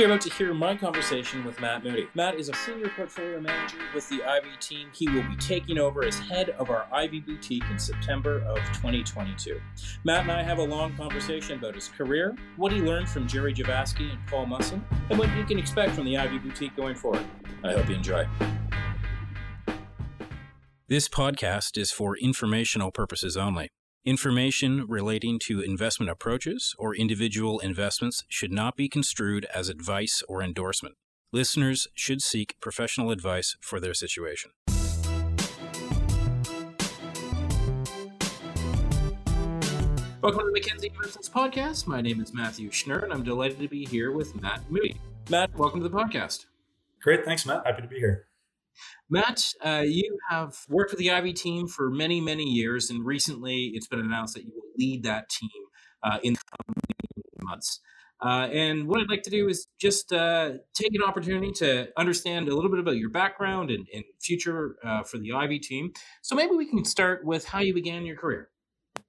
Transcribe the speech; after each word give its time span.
You're 0.00 0.08
about 0.08 0.22
to 0.22 0.30
hear 0.30 0.54
my 0.54 0.74
conversation 0.74 1.44
with 1.44 1.60
Matt 1.60 1.84
Moody. 1.84 2.08
Matt 2.14 2.36
is 2.36 2.48
a 2.48 2.54
senior 2.54 2.88
portfolio 2.96 3.38
manager 3.38 3.76
with 3.94 4.08
the 4.08 4.24
Ivy 4.24 4.48
team. 4.58 4.88
He 4.94 5.06
will 5.06 5.24
be 5.24 5.36
taking 5.36 5.76
over 5.76 6.02
as 6.02 6.18
head 6.18 6.48
of 6.58 6.70
our 6.70 6.86
Ivy 6.90 7.20
boutique 7.20 7.64
in 7.70 7.78
September 7.78 8.38
of 8.46 8.56
2022. 8.72 9.60
Matt 10.04 10.22
and 10.22 10.32
I 10.32 10.42
have 10.42 10.56
a 10.56 10.62
long 10.62 10.96
conversation 10.96 11.58
about 11.58 11.74
his 11.74 11.88
career, 11.88 12.34
what 12.56 12.72
he 12.72 12.80
learned 12.80 13.10
from 13.10 13.28
Jerry 13.28 13.52
Javasky 13.52 14.10
and 14.10 14.26
Paul 14.26 14.46
Musson, 14.46 14.82
and 15.10 15.18
what 15.18 15.28
you 15.36 15.44
can 15.44 15.58
expect 15.58 15.94
from 15.94 16.06
the 16.06 16.16
Ivy 16.16 16.38
boutique 16.38 16.74
going 16.74 16.94
forward. 16.94 17.26
I 17.62 17.72
hope 17.72 17.86
you 17.90 17.96
enjoy. 17.96 18.26
This 20.88 21.10
podcast 21.10 21.76
is 21.76 21.92
for 21.92 22.16
informational 22.16 22.90
purposes 22.90 23.36
only. 23.36 23.68
Information 24.06 24.86
relating 24.88 25.38
to 25.38 25.60
investment 25.60 26.08
approaches 26.08 26.74
or 26.78 26.96
individual 26.96 27.58
investments 27.58 28.24
should 28.30 28.50
not 28.50 28.74
be 28.74 28.88
construed 28.88 29.44
as 29.54 29.68
advice 29.68 30.22
or 30.26 30.42
endorsement. 30.42 30.94
Listeners 31.32 31.86
should 31.94 32.22
seek 32.22 32.58
professional 32.62 33.10
advice 33.10 33.58
for 33.60 33.78
their 33.78 33.92
situation. 33.92 34.52
Welcome 40.22 40.40
to 40.40 40.46
the 40.46 40.52
Mackenzie 40.54 40.90
Investments 40.94 41.28
Podcast. 41.28 41.86
My 41.86 42.00
name 42.00 42.22
is 42.22 42.32
Matthew 42.32 42.70
Schnurr, 42.70 43.04
and 43.04 43.12
I'm 43.12 43.22
delighted 43.22 43.58
to 43.58 43.68
be 43.68 43.84
here 43.84 44.12
with 44.12 44.34
Matt 44.40 44.62
Moody. 44.70 44.98
Matt, 45.28 45.54
welcome 45.54 45.82
to 45.82 45.88
the 45.90 45.94
podcast. 45.94 46.46
Great. 47.02 47.26
Thanks, 47.26 47.44
Matt. 47.44 47.66
Happy 47.66 47.82
to 47.82 47.88
be 47.88 47.98
here. 47.98 48.29
Matt, 49.08 49.44
uh, 49.64 49.82
you 49.86 50.18
have 50.28 50.56
worked 50.68 50.92
with 50.92 50.98
the 50.98 51.10
Ivy 51.10 51.32
team 51.32 51.66
for 51.66 51.90
many, 51.90 52.20
many 52.20 52.44
years, 52.44 52.90
and 52.90 53.04
recently 53.04 53.72
it's 53.74 53.86
been 53.86 54.00
announced 54.00 54.34
that 54.34 54.44
you 54.44 54.52
will 54.54 54.70
lead 54.78 55.02
that 55.02 55.28
team 55.28 55.50
uh, 56.02 56.18
in 56.22 56.34
the 56.34 56.40
coming 56.64 56.76
months. 57.42 57.80
Uh, 58.22 58.48
and 58.52 58.86
what 58.86 59.00
I'd 59.00 59.08
like 59.08 59.22
to 59.22 59.30
do 59.30 59.48
is 59.48 59.66
just 59.80 60.12
uh, 60.12 60.52
take 60.74 60.94
an 60.94 61.02
opportunity 61.02 61.52
to 61.52 61.88
understand 61.96 62.48
a 62.48 62.54
little 62.54 62.70
bit 62.70 62.78
about 62.78 62.96
your 62.96 63.08
background 63.08 63.70
and, 63.70 63.86
and 63.94 64.04
future 64.20 64.76
uh, 64.84 65.02
for 65.02 65.18
the 65.18 65.32
Ivy 65.32 65.58
team. 65.58 65.92
So 66.22 66.34
maybe 66.34 66.54
we 66.54 66.68
can 66.68 66.84
start 66.84 67.24
with 67.24 67.46
how 67.46 67.60
you 67.60 67.72
began 67.72 68.04
your 68.04 68.16
career. 68.16 68.50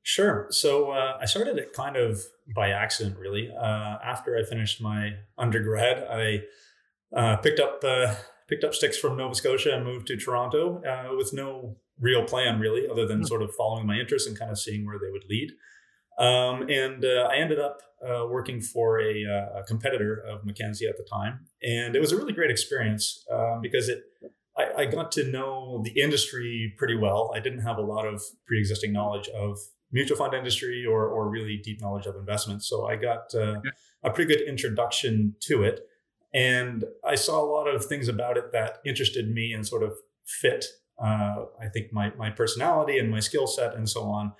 Sure. 0.04 0.48
So 0.50 0.92
uh, 0.92 1.18
I 1.22 1.26
started 1.26 1.58
it 1.58 1.74
kind 1.74 1.98
of 1.98 2.24
by 2.56 2.70
accident, 2.70 3.18
really. 3.18 3.52
after 3.52 4.38
I 4.38 4.44
finished 4.44 4.82
my 4.82 5.16
undergrad, 5.38 6.08
I 6.10 7.38
picked 7.44 7.60
up 7.60 7.82
picked 8.52 8.64
up 8.66 8.76
sticks 8.76 8.98
from 8.98 9.18
Nova 9.18 9.34
Scotia 9.34 9.74
and 9.76 9.86
moved 9.86 10.08
to 10.08 10.18
Toronto 10.18 10.84
uh, 10.84 11.16
with 11.16 11.32
no 11.34 11.78
real 12.00 12.24
plan 12.26 12.60
really, 12.60 12.88
other 12.88 13.08
than 13.08 13.20
mm-hmm. 13.20 13.28
sort 13.28 13.42
of 13.42 13.56
following 13.56 13.88
my 13.88 13.96
interests 13.96 14.28
and 14.28 14.38
kind 14.38 14.52
of 14.52 14.60
seeing 14.60 14.86
where 14.86 15.00
they 15.00 15.10
would 15.10 15.24
lead. 15.30 15.52
Um, 16.20 16.70
and 16.70 17.06
uh, 17.06 17.30
I 17.32 17.38
ended 17.38 17.60
up 17.60 17.82
uh, 18.06 18.26
working 18.30 18.60
for 18.60 19.00
a, 19.00 19.24
uh, 19.26 19.60
a, 19.60 19.64
competitor 19.64 20.22
of 20.28 20.46
Mackenzie 20.46 20.88
at 20.88 20.98
the 20.98 21.08
time, 21.10 21.46
and 21.64 21.96
it 21.96 22.00
was 22.00 22.12
a 22.12 22.18
really 22.18 22.34
great 22.34 22.52
experience 22.52 23.26
um, 23.32 23.62
because 23.62 23.90
it. 23.90 24.04
I, 24.58 24.82
I, 24.82 24.86
got 24.86 25.14
to 25.14 25.24
know 25.32 25.82
the 25.82 25.92
industry 25.92 26.74
pretty 26.78 26.98
well. 26.98 27.32
I 27.34 27.40
didn't 27.40 27.62
have 27.62 27.78
a 27.78 27.82
lot 27.82 28.06
of 28.06 28.22
pre-existing 28.46 28.92
knowledge 28.92 29.30
of 29.30 29.58
mutual 29.94 30.18
fund 30.18 30.34
industry 30.34 30.86
or, 30.86 31.08
or 31.08 31.30
really 31.30 31.62
deep 31.64 31.80
knowledge 31.80 32.06
of 32.06 32.18
investments, 32.18 32.68
so 32.68 32.86
I 32.86 32.98
got 32.98 33.34
uh, 33.34 33.62
a 34.04 34.10
pretty 34.10 34.36
good 34.36 34.46
introduction 34.46 35.36
to 35.44 35.64
it. 35.64 35.80
And 36.34 36.86
I 37.04 37.16
saw 37.16 37.44
a 37.44 37.50
lot 37.50 37.68
of 37.68 37.86
things 37.86 38.08
about 38.08 38.38
it 38.38 38.52
that 38.54 38.80
interested 38.86 39.30
me 39.30 39.52
and 39.52 39.68
sort 39.68 39.84
of 39.84 39.94
fit, 40.26 40.66
uh, 41.02 41.46
I 41.60 41.68
think, 41.74 41.92
my, 41.92 42.14
my 42.18 42.30
personality 42.30 42.98
and 42.98 43.12
my 43.12 43.20
skill 43.20 43.48
set 43.48 43.76
and 43.76 43.90
so 43.90 44.04
on. 44.04 44.34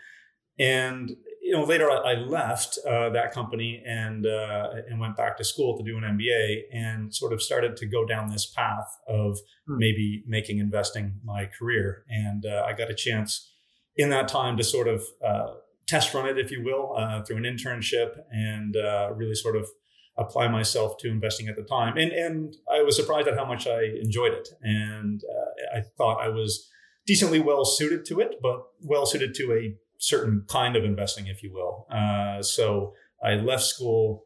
And 0.58 1.16
you 1.42 1.58
know, 1.58 1.64
later 1.64 1.90
I 1.92 2.14
left 2.14 2.78
uh, 2.88 3.10
that 3.10 3.34
company 3.34 3.84
and 3.86 4.26
uh, 4.26 4.70
and 4.88 5.00
went 5.00 5.18
back 5.18 5.36
to 5.38 5.44
school 5.44 5.78
to 5.78 5.84
do 5.84 5.98
an 5.98 6.04
MBA 6.04 6.62
and 6.72 7.14
sort 7.14 7.34
of 7.34 7.42
started 7.42 7.76
to 7.78 7.86
go 7.88 8.06
down 8.06 8.30
this 8.30 8.46
path 8.46 8.88
of 9.08 9.38
hmm. 9.68 9.78
maybe 9.78 10.24
making 10.28 10.60
investing 10.60 11.20
my 11.26 11.48
career. 11.48 12.06
And 12.08 12.46
uh, 12.46 12.64
I 12.66 12.74
got 12.74 12.90
a 12.90 12.94
chance 12.94 13.52
in 13.98 14.10
that 14.12 14.28
time 14.28 14.56
to 14.58 14.64
sort 14.64 14.88
of 14.88 15.04
uh, 15.26 15.56
test 15.88 16.14
run 16.14 16.28
it, 16.28 16.38
if 16.38 16.52
you 16.52 16.64
will, 16.64 16.96
uh, 16.96 17.24
through 17.24 17.38
an 17.38 17.44
internship 17.44 18.18
and 18.32 18.78
uh, 18.78 19.10
really 19.14 19.36
sort 19.36 19.58
of 19.58 19.68
apply 20.22 20.48
myself 20.48 20.98
to 21.00 21.10
investing 21.10 21.48
at 21.48 21.56
the 21.56 21.64
time. 21.64 21.98
And 21.98 22.12
and 22.12 22.56
I 22.72 22.82
was 22.84 22.96
surprised 22.96 23.28
at 23.28 23.38
how 23.38 23.46
much 23.46 23.68
I 23.68 23.84
enjoyed 24.02 24.34
it, 24.34 24.50
and 24.62 25.22
uh, 25.24 25.78
I 25.78 25.82
thought 25.98 26.22
I 26.22 26.30
was 26.30 26.70
decently 27.06 27.40
well 27.40 27.66
suited 27.66 28.06
to 28.06 28.20
it, 28.20 28.36
but 28.42 28.64
well 28.82 29.06
suited 29.06 29.34
to 29.36 29.54
a 29.54 29.76
certain 29.98 30.46
kind 30.48 30.76
of 30.76 30.84
investing, 30.84 31.28
if 31.28 31.44
you 31.44 31.54
will. 31.54 31.86
Uh, 31.92 32.42
so 32.42 32.94
I 33.24 33.36
left 33.36 33.64
school 33.64 34.26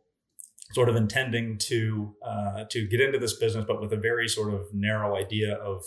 sort 0.73 0.89
of 0.89 0.95
intending 0.95 1.57
to 1.57 2.15
uh, 2.25 2.65
to 2.69 2.87
get 2.87 3.01
into 3.01 3.19
this 3.19 3.37
business, 3.37 3.65
but 3.67 3.81
with 3.81 3.93
a 3.93 3.97
very 3.97 4.27
sort 4.27 4.53
of 4.53 4.67
narrow 4.73 5.15
idea 5.15 5.55
of 5.55 5.83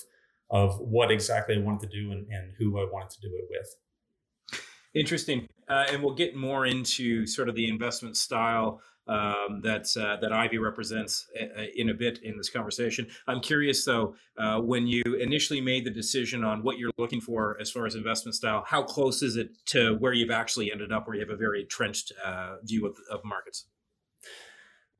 of 0.51 0.79
what 0.79 1.11
exactly 1.11 1.57
I 1.57 1.59
wanted 1.59 1.91
to 1.91 2.01
do 2.01 2.11
and, 2.11 2.27
and 2.31 2.53
who 2.59 2.79
I 2.79 2.85
wanted 2.91 3.11
to 3.11 3.21
do 3.21 3.29
it 3.35 3.45
with. 3.51 4.61
Interesting, 4.95 5.47
uh, 5.69 5.85
and 5.93 6.03
we'll 6.03 6.15
get 6.15 6.35
more 6.35 6.65
into 6.65 7.27
sort 7.27 7.49
of 7.49 7.55
the 7.55 7.69
investment 7.69 8.17
style 8.17 8.81
um, 9.09 9.61
that 9.63 9.87
uh, 9.97 10.17
that 10.21 10.33
Ivy 10.33 10.59
represents 10.59 11.27
uh, 11.41 11.61
uh, 11.61 11.65
in 11.75 11.89
a 11.89 11.95
bit 11.95 12.19
in 12.23 12.37
this 12.37 12.51
conversation. 12.51 13.07
I'm 13.27 13.41
curious 13.41 13.85
though, 13.85 14.15
uh, 14.37 14.61
when 14.61 14.87
you 14.87 15.03
initially 15.19 15.61
made 15.61 15.85
the 15.85 15.91
decision 15.91 16.45
on 16.45 16.63
what 16.63 16.79
you're 16.79 16.93
looking 16.99 17.21
for 17.21 17.57
as 17.61 17.71
far 17.71 17.87
as 17.87 17.95
investment 17.95 18.35
style, 18.35 18.65
how 18.67 18.83
close 18.83 19.23
is 19.23 19.37
it 19.37 19.51
to 19.67 19.97
where 19.97 20.13
you've 20.13 20.31
actually 20.31 20.71
ended 20.71 20.93
up, 20.93 21.07
where 21.07 21.15
you 21.15 21.21
have 21.21 21.31
a 21.31 21.37
very 21.37 21.63
entrenched 21.63 22.13
uh, 22.25 22.57
view 22.63 22.87
of, 22.87 22.97
of 23.11 23.25
markets? 23.25 23.67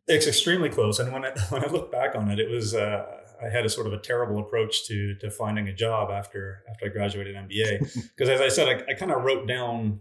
It's 0.07 0.27
extremely 0.27 0.71
close, 0.71 0.99
and 0.99 1.13
when 1.13 1.25
I 1.25 1.31
when 1.51 1.63
I 1.63 1.69
look 1.69 1.93
back 1.93 2.15
on 2.15 2.31
it, 2.31 2.39
it 2.39 2.51
was 2.51 2.75
uh, 2.75 3.05
I 3.43 3.51
had 3.51 3.67
a 3.67 3.69
sort 3.69 3.87
of 3.87 3.93
a 3.93 3.99
terrible 3.99 4.39
approach 4.39 4.87
to 4.87 5.15
to 5.17 5.31
finding 5.31 5.69
a 5.69 5.75
job 5.75 6.11
after 6.11 6.65
after 6.71 6.87
I 6.87 6.89
graduated 6.89 7.37
MBA 7.37 8.11
because 8.17 8.29
as 8.31 8.41
I 8.41 8.49
said, 8.49 8.69
I, 8.69 8.93
I 8.93 8.95
kind 8.95 9.13
of 9.13 9.23
wrote 9.23 9.47
down 9.47 10.01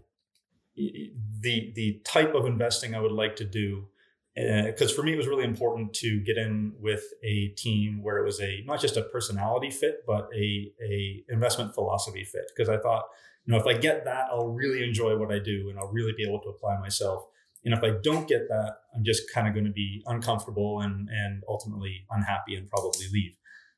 the 0.76 1.72
the 1.74 2.00
type 2.04 2.34
of 2.34 2.46
investing 2.46 2.94
I 2.94 3.00
would 3.00 3.12
like 3.12 3.36
to 3.36 3.44
do 3.44 3.88
because 4.38 4.92
uh, 4.92 4.94
for 4.94 5.02
me 5.02 5.12
it 5.14 5.16
was 5.16 5.26
really 5.26 5.44
important 5.44 5.92
to 5.92 6.20
get 6.20 6.36
in 6.36 6.72
with 6.78 7.02
a 7.24 7.48
team 7.56 8.00
where 8.02 8.18
it 8.18 8.24
was 8.24 8.40
a 8.40 8.62
not 8.66 8.80
just 8.80 8.96
a 8.96 9.02
personality 9.02 9.70
fit 9.70 10.04
but 10.06 10.28
a 10.34 10.72
a 10.84 11.24
investment 11.28 11.74
philosophy 11.74 12.24
fit. 12.24 12.50
Because 12.54 12.68
i 12.68 12.78
thought 12.78 13.04
you 13.44 13.52
know 13.52 13.58
if 13.58 13.66
i 13.66 13.72
get 13.72 14.04
that 14.04 14.26
i'll 14.30 14.48
really 14.48 14.84
enjoy 14.84 15.16
what 15.16 15.32
i 15.32 15.38
do 15.40 15.68
and 15.70 15.78
i'll 15.78 15.90
really 15.92 16.12
be 16.16 16.24
able 16.26 16.40
to 16.40 16.50
apply 16.50 16.78
myself. 16.78 17.24
And 17.64 17.74
if 17.74 17.82
i 17.82 17.90
don't 18.02 18.28
get 18.28 18.48
that 18.48 18.76
i'm 18.94 19.04
just 19.04 19.22
kind 19.32 19.48
of 19.48 19.54
going 19.54 19.66
to 19.66 19.72
be 19.72 20.02
uncomfortable 20.06 20.80
and 20.80 21.08
and 21.08 21.42
ultimately 21.48 22.06
unhappy 22.10 22.54
and 22.54 22.68
probably 22.68 23.06
leave. 23.12 23.32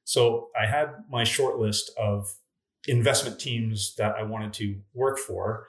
So 0.04 0.49
i 0.60 0.66
had 0.66 0.91
my 1.09 1.25
short 1.25 1.59
list 1.59 1.91
of 1.97 2.28
investment 2.87 3.38
teams 3.41 3.94
that 3.97 4.15
i 4.16 4.22
wanted 4.22 4.53
to 4.54 4.81
work 4.94 5.19
for 5.19 5.66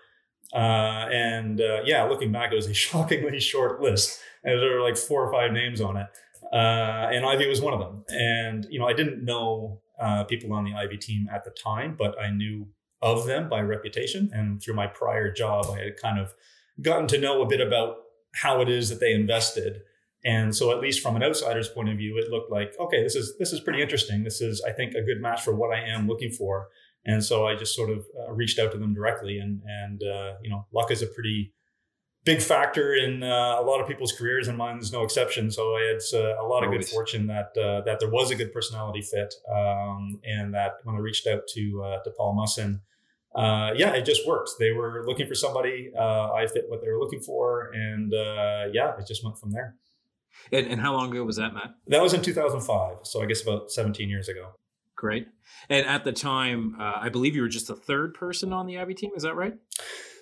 uh, 0.53 1.07
and 1.11 1.61
uh, 1.61 1.81
yeah 1.85 2.03
looking 2.03 2.31
back 2.31 2.51
it 2.51 2.55
was 2.55 2.67
a 2.67 2.73
shockingly 2.85 3.39
short 3.39 3.81
list 3.81 4.19
and 4.43 4.59
there 4.59 4.75
were 4.75 4.81
like 4.81 4.97
four 4.97 5.25
or 5.25 5.31
five 5.31 5.51
names 5.51 5.81
on 5.81 5.97
it. 5.97 6.07
Uh, 6.51 7.09
and 7.13 7.25
Ivy 7.25 7.47
was 7.47 7.61
one 7.61 7.73
of 7.73 7.79
them. 7.79 8.03
And, 8.09 8.67
you 8.69 8.79
know, 8.79 8.87
I 8.87 8.93
didn't 8.93 9.23
know 9.23 9.81
uh, 9.99 10.23
people 10.23 10.51
on 10.53 10.65
the 10.65 10.73
Ivy 10.73 10.97
team 10.97 11.29
at 11.33 11.43
the 11.43 11.51
time, 11.51 11.95
but 11.97 12.19
I 12.19 12.29
knew 12.31 12.67
of 13.01 13.25
them 13.25 13.49
by 13.49 13.61
reputation. 13.61 14.29
And 14.33 14.61
through 14.61 14.73
my 14.73 14.87
prior 14.87 15.31
job, 15.31 15.67
I 15.71 15.79
had 15.79 15.97
kind 15.97 16.19
of 16.19 16.33
gotten 16.81 17.07
to 17.07 17.19
know 17.19 17.41
a 17.41 17.47
bit 17.47 17.61
about 17.61 17.97
how 18.33 18.61
it 18.61 18.69
is 18.69 18.89
that 18.89 18.99
they 18.99 19.13
invested. 19.13 19.81
And 20.23 20.55
so, 20.55 20.71
at 20.71 20.79
least 20.79 21.01
from 21.01 21.15
an 21.15 21.23
outsider's 21.23 21.67
point 21.67 21.89
of 21.89 21.97
view, 21.97 22.17
it 22.17 22.29
looked 22.29 22.51
like, 22.51 22.73
okay, 22.79 23.01
this 23.01 23.15
is 23.15 23.35
this 23.39 23.51
is 23.51 23.59
pretty 23.59 23.81
interesting. 23.81 24.23
This 24.23 24.39
is, 24.39 24.61
I 24.61 24.71
think, 24.71 24.93
a 24.93 25.01
good 25.01 25.19
match 25.19 25.41
for 25.41 25.55
what 25.55 25.75
I 25.75 25.81
am 25.81 26.07
looking 26.07 26.29
for. 26.29 26.67
And 27.05 27.23
so, 27.23 27.47
I 27.47 27.55
just 27.55 27.75
sort 27.75 27.89
of 27.89 28.05
uh, 28.19 28.31
reached 28.31 28.59
out 28.59 28.71
to 28.73 28.77
them 28.77 28.93
directly. 28.93 29.39
And 29.39 29.61
and 29.65 30.01
uh, 30.03 30.33
you 30.41 30.49
know, 30.49 30.65
luck 30.71 30.91
is 30.91 31.01
a 31.01 31.07
pretty 31.07 31.53
big 32.23 32.41
factor 32.41 32.93
in 32.93 33.23
uh, 33.23 33.55
a 33.59 33.63
lot 33.63 33.81
of 33.81 33.87
people's 33.87 34.11
careers, 34.11 34.47
and 34.47 34.57
mine's 34.57 34.91
no 34.91 35.03
exception. 35.03 35.51
So 35.51 35.75
I 35.75 35.81
had 35.81 36.01
uh, 36.13 36.41
a 36.41 36.45
lot 36.45 36.63
of 36.63 36.69
Always. 36.69 36.85
good 36.85 36.93
fortune 36.93 37.27
that 37.27 37.57
uh, 37.57 37.81
that 37.85 37.99
there 37.99 38.09
was 38.09 38.31
a 38.31 38.35
good 38.35 38.53
personality 38.53 39.01
fit, 39.01 39.33
um, 39.53 40.19
and 40.23 40.53
that 40.53 40.73
when 40.83 40.95
I 40.95 40.99
reached 40.99 41.27
out 41.27 41.47
to 41.55 41.83
uh, 41.83 42.03
to 42.03 42.11
Paul 42.11 42.33
Musson, 42.33 42.81
uh, 43.35 43.71
yeah, 43.75 43.93
it 43.93 44.05
just 44.05 44.27
worked. 44.27 44.51
They 44.59 44.71
were 44.71 45.03
looking 45.05 45.27
for 45.27 45.35
somebody. 45.35 45.91
Uh, 45.97 46.31
I 46.33 46.47
fit 46.47 46.65
what 46.67 46.81
they 46.81 46.89
were 46.89 46.99
looking 46.99 47.21
for, 47.21 47.71
and 47.73 48.11
yeah, 48.73 48.93
it 48.97 49.07
just 49.07 49.23
went 49.23 49.37
from 49.37 49.51
there. 49.51 49.75
And, 50.51 50.65
and 50.67 50.81
how 50.81 50.93
long 50.93 51.11
ago 51.11 51.25
was 51.25 51.35
that, 51.35 51.53
Matt? 51.53 51.75
That 51.87 52.01
was 52.01 52.13
in 52.13 52.21
2005. 52.21 52.99
So 53.03 53.21
I 53.21 53.25
guess 53.25 53.43
about 53.43 53.69
17 53.69 54.09
years 54.09 54.29
ago. 54.29 54.51
Great. 55.01 55.27
And 55.67 55.83
at 55.87 56.03
the 56.03 56.11
time, 56.11 56.75
I 56.79 57.09
believe 57.09 57.35
you 57.35 57.41
were 57.41 57.47
just 57.47 57.67
the 57.67 57.75
third 57.75 58.13
person 58.13 58.53
on 58.53 58.67
the 58.67 58.77
Ivy 58.77 58.93
team. 58.93 59.09
Is 59.15 59.23
that 59.23 59.35
right? 59.35 59.55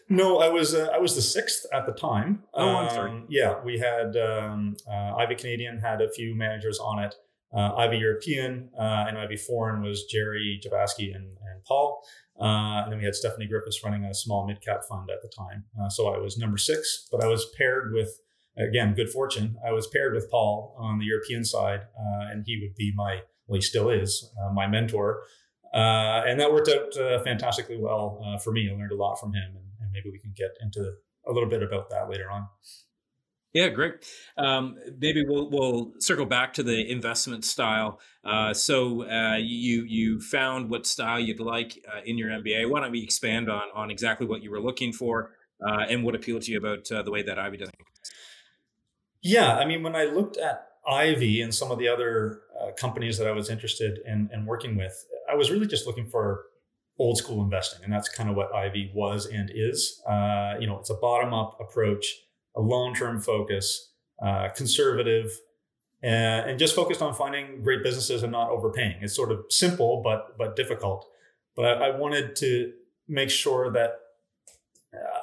No, 0.07 0.39
I 0.39 0.47
was 0.47 0.73
uh, 0.73 0.89
I 0.93 0.99
was 0.99 1.15
the 1.15 1.21
sixth 1.21 1.65
at 1.73 1.85
the 1.85 1.91
time. 1.91 2.43
Oh, 2.53 2.67
um, 2.69 2.75
I'm 2.77 2.89
sorry. 2.89 3.23
Yeah, 3.27 3.61
we 3.61 3.77
had 3.77 4.15
um, 4.15 4.77
uh, 4.89 5.15
Ivy 5.17 5.35
Canadian 5.35 5.79
had 5.79 6.01
a 6.01 6.09
few 6.09 6.33
managers 6.33 6.79
on 6.79 7.03
it. 7.03 7.15
Uh, 7.53 7.75
Ivy 7.75 7.97
European 7.97 8.69
uh, 8.79 9.05
and 9.07 9.17
Ivy 9.17 9.35
Foreign 9.35 9.81
was 9.81 10.05
Jerry 10.05 10.61
Javasky 10.63 11.13
and, 11.13 11.25
and 11.25 11.63
Paul. 11.67 12.01
Uh, 12.39 12.83
and 12.83 12.91
then 12.91 12.99
we 12.99 13.05
had 13.05 13.15
Stephanie 13.15 13.47
Griffiths 13.47 13.83
running 13.83 14.05
a 14.05 14.13
small 14.13 14.47
mid 14.47 14.61
cap 14.61 14.85
fund 14.87 15.09
at 15.11 15.21
the 15.21 15.27
time. 15.27 15.65
Uh, 15.77 15.89
so 15.89 16.07
I 16.07 16.19
was 16.19 16.37
number 16.37 16.57
six, 16.57 17.07
but 17.11 17.21
I 17.21 17.27
was 17.27 17.45
paired 17.57 17.91
with 17.93 18.21
again, 18.59 18.93
good 18.93 19.09
fortune. 19.09 19.57
I 19.65 19.71
was 19.71 19.87
paired 19.87 20.13
with 20.13 20.29
Paul 20.29 20.75
on 20.77 20.99
the 20.99 21.05
European 21.05 21.43
side, 21.43 21.81
uh, 21.97 22.31
and 22.31 22.43
he 22.45 22.59
would 22.61 22.75
be 22.75 22.93
my, 22.95 23.21
well, 23.47 23.55
he 23.55 23.61
still 23.61 23.89
is 23.89 24.31
uh, 24.41 24.51
my 24.53 24.67
mentor. 24.67 25.23
Uh, 25.73 26.23
and 26.25 26.39
that 26.39 26.51
worked 26.51 26.69
out 26.69 26.97
uh, 26.97 27.23
fantastically 27.23 27.77
well 27.77 28.23
uh, 28.25 28.37
for 28.39 28.51
me. 28.51 28.69
I 28.71 28.75
learned 28.75 28.91
a 28.91 28.95
lot 28.95 29.19
from 29.19 29.33
him, 29.33 29.55
and, 29.55 29.65
and, 29.81 29.91
maybe 29.91 30.09
we 30.09 30.17
can 30.17 30.33
get 30.35 30.49
into 30.61 30.93
a 31.27 31.31
little 31.31 31.49
bit 31.49 31.61
about 31.61 31.91
that 31.91 32.09
later 32.09 32.29
on. 32.31 32.47
Yeah, 33.53 33.69
great. 33.69 33.93
Um, 34.37 34.77
maybe 34.99 35.23
we'll 35.27 35.49
we'll 35.49 35.93
circle 35.99 36.25
back 36.25 36.53
to 36.53 36.63
the 36.63 36.91
investment 36.91 37.45
style. 37.45 37.99
Uh, 38.23 38.53
so 38.53 39.05
you 39.37 39.83
you 39.83 40.21
found 40.21 40.69
what 40.69 40.85
style 40.85 41.19
you'd 41.19 41.39
like 41.39 41.83
in 42.05 42.17
your 42.17 42.29
MBA. 42.29 42.69
Why 42.69 42.81
don't 42.81 42.91
we 42.91 43.03
expand 43.03 43.49
on 43.49 43.63
on 43.73 43.89
exactly 43.89 44.27
what 44.27 44.43
you 44.43 44.51
were 44.51 44.61
looking 44.61 44.93
for 44.93 45.31
and 45.59 46.03
what 46.03 46.15
appealed 46.15 46.43
to 46.43 46.51
you 46.51 46.59
about 46.59 46.85
the 46.85 47.11
way 47.11 47.23
that 47.23 47.39
Ivy 47.39 47.57
does 47.57 47.69
it? 47.69 47.75
Yeah, 49.21 49.57
I 49.57 49.65
mean, 49.65 49.83
when 49.83 49.95
I 49.95 50.05
looked 50.05 50.37
at 50.37 50.67
Ivy 50.89 51.41
and 51.41 51.53
some 51.53 51.71
of 51.71 51.77
the 51.77 51.87
other 51.87 52.41
uh, 52.59 52.71
companies 52.77 53.17
that 53.17 53.27
I 53.27 53.31
was 53.31 53.49
interested 53.49 53.99
in, 54.05 54.29
in 54.33 54.45
working 54.45 54.77
with, 54.77 54.93
I 55.29 55.35
was 55.35 55.51
really 55.51 55.67
just 55.67 55.85
looking 55.85 56.07
for 56.07 56.45
old 56.97 57.17
school 57.17 57.43
investing, 57.43 57.83
and 57.83 57.93
that's 57.93 58.09
kind 58.09 58.29
of 58.29 58.35
what 58.35 58.53
Ivy 58.53 58.91
was 58.93 59.25
and 59.25 59.49
is. 59.53 60.01
you 60.59 60.67
know, 60.67 60.77
it's 60.79 60.89
a 60.89 60.95
bottom 60.95 61.33
up 61.33 61.57
approach 61.59 62.05
a 62.55 62.61
long 62.61 62.93
term 62.93 63.19
focus, 63.19 63.93
uh, 64.21 64.49
conservative, 64.49 65.31
and, 66.01 66.49
and, 66.49 66.59
just 66.59 66.75
focused 66.75 67.01
on 67.01 67.13
finding 67.13 67.61
great 67.61 67.83
businesses 67.83 68.23
and 68.23 68.31
not 68.31 68.49
overpaying. 68.49 68.97
It's 69.01 69.15
sort 69.15 69.31
of 69.31 69.45
simple 69.49 70.01
but 70.03 70.37
but 70.37 70.55
difficult. 70.55 71.05
But 71.55 71.65
I, 71.65 71.87
I 71.87 71.97
wanted 71.97 72.35
to 72.37 72.71
make 73.07 73.29
sure 73.29 73.71
that 73.71 73.89
uh, 73.89 73.95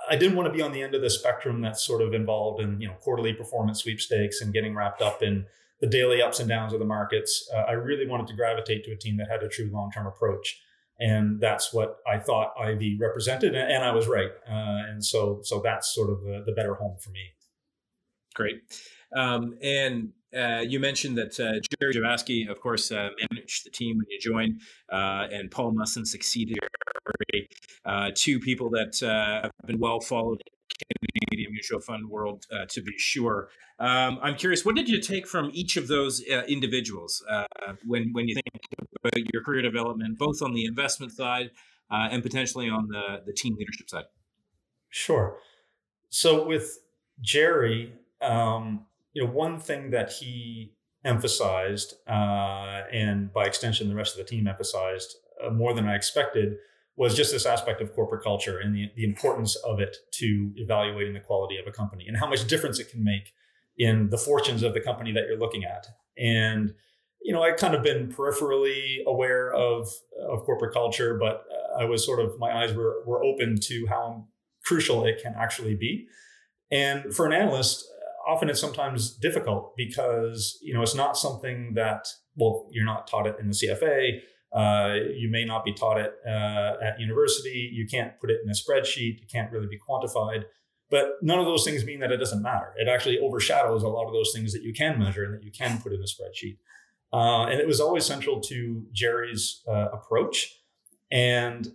I 0.09 0.17
didn't 0.17 0.37
want 0.37 0.47
to 0.47 0.53
be 0.53 0.63
on 0.63 0.73
the 0.73 0.83
end 0.83 0.95
of 0.95 1.03
the 1.03 1.11
spectrum 1.11 1.61
that's 1.61 1.85
sort 1.85 2.03
of 2.03 2.15
involved 2.15 2.61
in 2.61 2.81
you 2.81 2.89
know 2.89 2.95
quarterly 2.95 3.33
performance 3.33 3.83
sweepstakes 3.83 4.41
and 4.41 4.53
getting 4.53 4.75
wrapped 4.75 5.03
up 5.03 5.23
in 5.23 5.47
the 5.81 5.87
daily 5.87 6.23
ups 6.23 6.41
and 6.41 6.49
downs 6.49 6.73
of 6.73 6.79
the 6.79 6.87
markets. 6.87 7.49
Uh, 7.55 7.59
I 7.59 7.73
really 7.73 8.07
wanted 8.07 8.27
to 8.29 8.35
gravitate 8.35 8.85
to 8.85 8.93
a 8.93 8.97
team 8.97 9.17
that 9.19 9.29
had 9.29 9.43
a 9.43 9.49
true 9.49 9.71
long 9.73 9.91
term 9.91 10.07
approach 10.07 10.61
and 10.99 11.41
that's 11.41 11.73
what 11.73 11.99
I 12.07 12.19
thought 12.19 12.55
Ivy 12.59 12.97
represented, 12.99 13.55
and 13.55 13.85
I 13.85 13.93
was 13.93 14.07
right. 14.07 14.31
Uh, 14.49 14.89
and 14.89 15.05
so, 15.05 15.41
so 15.43 15.61
that's 15.61 15.95
sort 15.95 16.11
of 16.11 16.23
the, 16.23 16.43
the 16.47 16.53
better 16.53 16.75
home 16.75 16.97
for 16.99 17.11
me. 17.11 17.33
Great. 18.35 18.63
Um, 19.15 19.57
and 19.63 20.13
uh, 20.35 20.61
you 20.61 20.81
mentioned 20.81 21.17
that 21.19 21.39
uh, 21.39 21.61
Jerry 21.81 21.95
Javasky, 21.95 22.49
of 22.49 22.61
course, 22.61 22.91
uh, 22.91 23.11
managed 23.31 23.65
the 23.65 23.71
team 23.71 23.97
when 23.97 24.07
you 24.09 24.19
joined, 24.21 24.61
uh, 24.93 25.29
and 25.31 25.51
Paul 25.51 25.73
Musson 25.73 26.05
succeeded. 26.05 26.59
Uh, 27.85 28.11
two 28.15 28.41
people 28.41 28.69
that 28.71 28.99
have 29.43 29.53
been 29.67 29.79
well 29.79 30.01
followed 30.01 30.43
in 30.91 30.97
the 31.01 31.21
Canadian 31.27 31.53
mutual 31.53 31.81
fund 31.81 32.09
world, 32.09 32.47
to 32.69 32.83
be 32.83 32.93
sure. 32.97 33.49
Um, 33.79 34.19
I'm 34.23 34.35
curious, 34.35 34.65
what 34.65 34.75
did 34.75 34.89
you 34.89 35.01
take 35.01 35.27
from 35.27 35.51
each 35.53 35.77
of 35.77 35.87
those 35.89 36.21
individuals 36.21 37.25
when 37.87 38.13
when 38.13 38.29
you 38.29 38.35
think 38.35 38.89
about 39.05 39.33
your 39.33 39.43
career 39.43 39.63
development, 39.63 40.19
both 40.19 40.43
on 40.43 40.53
the 40.53 40.65
investment 40.65 41.13
side 41.13 41.51
and 41.91 42.23
potentially 42.23 42.69
on 42.69 42.89
the 42.89 43.23
the 43.25 43.33
team 43.33 43.55
leadership 43.57 43.89
side? 43.89 44.07
Sure. 44.91 45.39
So 46.09 46.47
with 46.47 46.79
Jerry, 47.21 47.93
um, 48.21 48.87
you 49.17 49.25
know, 49.25 49.31
one 49.31 49.59
thing 49.59 49.93
that 49.93 50.13
he 50.13 50.75
emphasized, 51.03 51.95
uh, 52.07 52.83
and 52.93 53.33
by 53.33 53.47
extension, 53.47 53.89
the 53.89 53.95
rest 53.95 54.13
of 54.13 54.19
the 54.19 54.29
team 54.29 54.47
emphasized 54.47 55.17
uh, 55.43 55.49
more 55.49 55.73
than 55.73 55.89
I 55.89 55.95
expected, 55.95 56.57
was 56.97 57.17
just 57.17 57.33
this 57.33 57.47
aspect 57.47 57.81
of 57.81 57.95
corporate 57.95 58.23
culture 58.23 58.59
and 58.59 58.75
the, 58.75 58.91
the 58.95 59.05
importance 59.05 59.57
of 59.57 59.81
it 59.81 59.97
to 60.13 60.53
evaluating 60.57 61.15
the 61.15 61.21
quality 61.21 61.57
of 61.57 61.67
a 61.67 61.73
company 61.73 62.05
and 62.07 62.19
how 62.19 62.29
much 62.29 62.47
difference 62.47 62.79
it 62.79 62.91
can 62.91 63.03
make 63.03 63.33
in 63.79 64.11
the 64.11 64.19
fortunes 64.19 64.63
of 64.63 64.75
the 64.75 64.81
company 64.83 65.13
that 65.13 65.25
you're 65.27 65.39
looking 65.39 65.65
at. 65.65 65.87
And 66.19 66.75
you 67.23 67.33
know, 67.33 67.43
I've 67.43 67.57
kind 67.57 67.75
of 67.75 67.83
been 67.83 68.13
peripherally 68.13 69.03
aware 69.07 69.51
of 69.51 69.89
of 70.29 70.45
corporate 70.45 70.75
culture, 70.75 71.17
but 71.19 71.45
uh, 71.51 71.81
I 71.81 71.85
was 71.87 72.05
sort 72.05 72.21
of 72.21 72.39
my 72.39 72.55
eyes 72.55 72.75
were 72.75 73.03
were 73.07 73.25
open 73.25 73.57
to 73.63 73.87
how 73.89 74.29
crucial 74.63 75.07
it 75.07 75.23
can 75.23 75.35
actually 75.39 75.75
be. 75.75 76.07
And 76.71 77.15
for 77.15 77.27
an 77.27 77.33
analyst, 77.33 77.87
often 78.27 78.49
it's 78.51 78.61
sometimes 78.61 79.15
difficult 79.17 79.75
because 79.77 80.59
you 80.63 80.75
know 80.75 80.83
it's 80.83 80.95
not 80.95 81.17
something 81.17 81.75
that 81.75 82.07
well 82.37 82.69
you're 82.73 82.85
not 82.85 83.07
taught 83.07 83.27
it 83.27 83.37
in 83.41 83.49
the 83.49 83.55
CFA. 83.55 84.21
Uh, 84.53 84.95
you 85.15 85.29
may 85.31 85.45
not 85.45 85.65
be 85.65 85.73
taught 85.73 86.01
it 86.01 86.15
uh, 86.27 86.75
at 86.83 86.99
university. 86.99 87.71
You 87.73 87.87
can't 87.87 88.19
put 88.21 88.31
it 88.31 88.41
in 88.43 88.51
a 88.51 88.55
spreadsheet. 88.55 89.23
It 89.23 89.31
can't 89.31 89.53
really 89.53 89.67
be 89.67 89.79
quantified. 89.79 90.45
But 90.89 91.15
none 91.21 91.39
of 91.39 91.47
those 91.47 91.65
things 91.65 91.85
mean 91.85 92.01
that 92.01 92.13
it 92.13 92.19
doesn't 92.19 92.43
matter. 92.43 92.73
It 92.77 92.89
actually 92.89 93.19
overshadows 93.19 93.83
a 93.83 93.89
lot 93.89 94.07
of 94.07 94.13
those 94.13 94.33
things 94.33 94.53
that 94.53 94.63
you 94.63 94.73
can 94.73 94.99
measure 94.99 95.25
and 95.25 95.35
that 95.35 95.43
you 95.43 95.51
can 95.51 95.81
put 95.83 95.93
in 95.93 96.01
a 96.01 96.05
spreadsheet. 96.05 96.59
Uh, 97.13 97.47
and 97.47 97.61
it 97.61 97.67
was 97.67 97.81
always 97.81 98.05
central 98.05 98.41
to 98.43 98.87
Jerry's 98.93 99.63
uh, 99.69 99.89
approach 99.93 100.49
and 101.11 101.73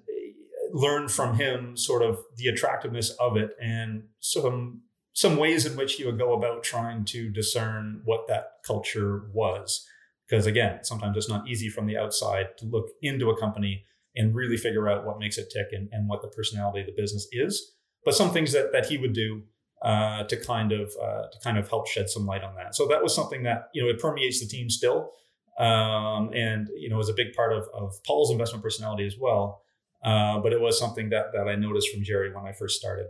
learn 0.74 1.07
from 1.07 1.36
him 1.36 1.75
sort 1.75 2.01
of 2.01 2.19
the 2.38 2.48
attractiveness 2.48 3.09
of 3.19 3.38
it 3.38 3.51
and 3.62 4.03
some 4.19 4.81
some 5.13 5.38
ways 5.38 5.66
in 5.66 5.75
which 5.75 5.94
he 5.94 6.06
would 6.06 6.18
go 6.18 6.34
about 6.34 6.63
trying 6.63 7.06
to 7.06 7.30
discern 7.30 8.02
what 8.06 8.28
that 8.28 8.63
culture 8.66 9.30
was. 9.34 9.86
Because 10.28 10.46
again, 10.46 10.84
sometimes 10.84 11.18
it's 11.18 11.30
not 11.30 11.48
easy 11.50 11.69
from 11.69 11.88
the 11.88 11.98
outside 11.98 12.58
to 12.58 12.66
look 12.66 12.90
into 13.02 13.30
a 13.30 13.40
company 13.40 13.86
and 14.16 14.36
really 14.36 14.58
figure 14.58 14.90
out 14.90 15.06
what 15.06 15.19
makes 15.19 15.38
it 15.38 15.50
tick 15.52 15.68
and, 15.72 15.90
and 15.92 16.08
what 16.08 16.22
the 16.22 16.28
personality 16.30 16.81
of 16.81 16.86
the 16.86 16.94
business 17.02 17.28
is. 17.31 17.74
But 18.06 18.16
some 18.16 18.31
things 18.31 18.52
that, 18.54 18.72
that 18.72 18.86
he 18.86 18.98
would 18.98 19.13
do 19.13 19.44
uh, 19.81 20.24
to 20.24 20.38
kind 20.38 20.72
of 20.72 20.94
uh, 21.02 21.24
to 21.31 21.40
kind 21.44 21.58
of 21.58 21.68
help 21.69 21.88
shed 21.88 22.10
some 22.10 22.25
light 22.25 22.44
on 22.44 22.56
that. 22.56 22.75
So 22.75 22.88
that 22.88 23.02
was 23.02 23.16
something 23.16 23.44
that 23.44 23.69
you 23.74 23.84
know 23.84 23.90
it 23.90 24.00
permeates 24.00 24.40
the 24.40 24.48
team 24.48 24.69
still, 24.69 25.12
um, 25.60 26.31
and 26.34 26.68
you 26.78 26.90
know 26.90 27.00
is 27.00 27.10
a 27.10 27.13
big 27.13 27.34
part 27.34 27.54
of, 27.54 27.68
of 27.74 27.96
Paul's 28.06 28.31
investment 28.31 28.63
personality 28.63 29.06
as 29.06 29.16
well. 29.19 29.63
Uh, 30.04 30.40
but 30.40 30.54
it 30.54 30.62
was 30.62 30.80
something 30.80 31.10
that 31.10 31.34
that 31.34 31.48
I 31.48 31.56
noticed 31.56 31.90
from 31.90 32.04
Jerry 32.04 32.34
when 32.34 32.46
I 32.46 32.54
first 32.54 32.80
started. 32.80 33.08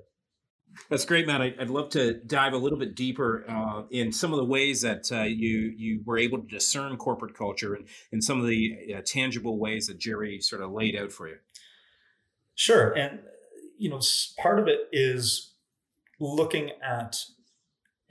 That's 0.90 1.06
great, 1.06 1.28
Matt. 1.28 1.42
I'd 1.42 1.70
love 1.70 1.90
to 1.92 2.14
dive 2.14 2.54
a 2.54 2.58
little 2.58 2.78
bit 2.78 2.96
deeper 2.96 3.46
uh, 3.48 3.84
in 3.92 4.12
some 4.12 4.32
of 4.32 4.38
the 4.38 4.46
ways 4.46 4.82
that 4.82 5.12
uh, 5.12 5.24
you 5.24 5.74
you 5.76 6.02
were 6.06 6.18
able 6.18 6.40
to 6.40 6.48
discern 6.48 6.98
corporate 6.98 7.36
culture 7.36 7.74
and, 7.74 7.88
and 8.12 8.24
some 8.24 8.40
of 8.40 8.48
the 8.48 8.96
uh, 8.98 9.02
tangible 9.06 9.58
ways 9.58 9.88
that 9.88 10.00
Jerry 10.00 10.40
sort 10.40 10.62
of 10.62 10.72
laid 10.72 10.96
out 10.96 11.12
for 11.12 11.28
you. 11.28 11.38
Sure, 12.56 12.92
and 12.92 13.20
you 13.78 13.90
know, 13.90 14.00
part 14.38 14.60
of 14.60 14.68
it 14.68 14.88
is 14.92 15.54
looking 16.20 16.72
at 16.84 17.18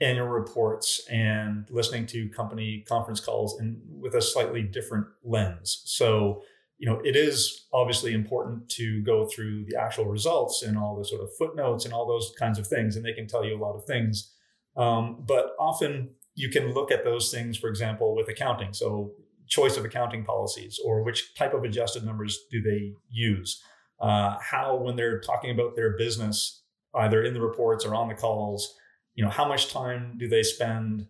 annual 0.01 0.27
reports 0.27 1.01
and 1.09 1.67
listening 1.69 2.05
to 2.07 2.27
company 2.29 2.83
conference 2.87 3.19
calls 3.19 3.59
and 3.59 3.79
with 3.87 4.15
a 4.15 4.21
slightly 4.21 4.63
different 4.63 5.05
lens. 5.23 5.83
So 5.85 6.41
you 6.81 6.89
know, 6.89 6.99
it 7.03 7.15
is 7.15 7.67
obviously 7.71 8.11
important 8.11 8.67
to 8.67 9.03
go 9.03 9.27
through 9.27 9.65
the 9.65 9.79
actual 9.79 10.05
results 10.05 10.63
and 10.63 10.75
all 10.75 10.97
the 10.97 11.05
sort 11.05 11.21
of 11.21 11.29
footnotes 11.37 11.85
and 11.85 11.93
all 11.93 12.07
those 12.07 12.33
kinds 12.39 12.57
of 12.57 12.65
things, 12.65 12.95
and 12.95 13.05
they 13.05 13.13
can 13.13 13.27
tell 13.27 13.45
you 13.45 13.55
a 13.55 13.61
lot 13.63 13.75
of 13.75 13.85
things. 13.85 14.33
Um, 14.75 15.23
but 15.27 15.51
often 15.59 16.09
you 16.33 16.49
can 16.49 16.73
look 16.73 16.91
at 16.91 17.03
those 17.03 17.31
things, 17.31 17.55
for 17.55 17.69
example, 17.69 18.15
with 18.15 18.27
accounting. 18.29 18.73
So, 18.73 19.11
choice 19.47 19.77
of 19.77 19.85
accounting 19.85 20.25
policies, 20.25 20.79
or 20.83 21.03
which 21.03 21.35
type 21.35 21.53
of 21.53 21.63
adjusted 21.63 22.03
numbers 22.03 22.39
do 22.49 22.63
they 22.63 22.95
use? 23.11 23.61
Uh, 23.99 24.37
how, 24.41 24.75
when 24.75 24.95
they're 24.95 25.19
talking 25.19 25.51
about 25.51 25.75
their 25.75 25.95
business, 25.97 26.63
either 26.95 27.21
in 27.21 27.35
the 27.35 27.41
reports 27.41 27.85
or 27.85 27.93
on 27.93 28.07
the 28.07 28.15
calls, 28.15 28.75
you 29.13 29.23
know, 29.23 29.29
how 29.29 29.47
much 29.47 29.71
time 29.71 30.15
do 30.17 30.27
they 30.27 30.41
spend 30.41 31.05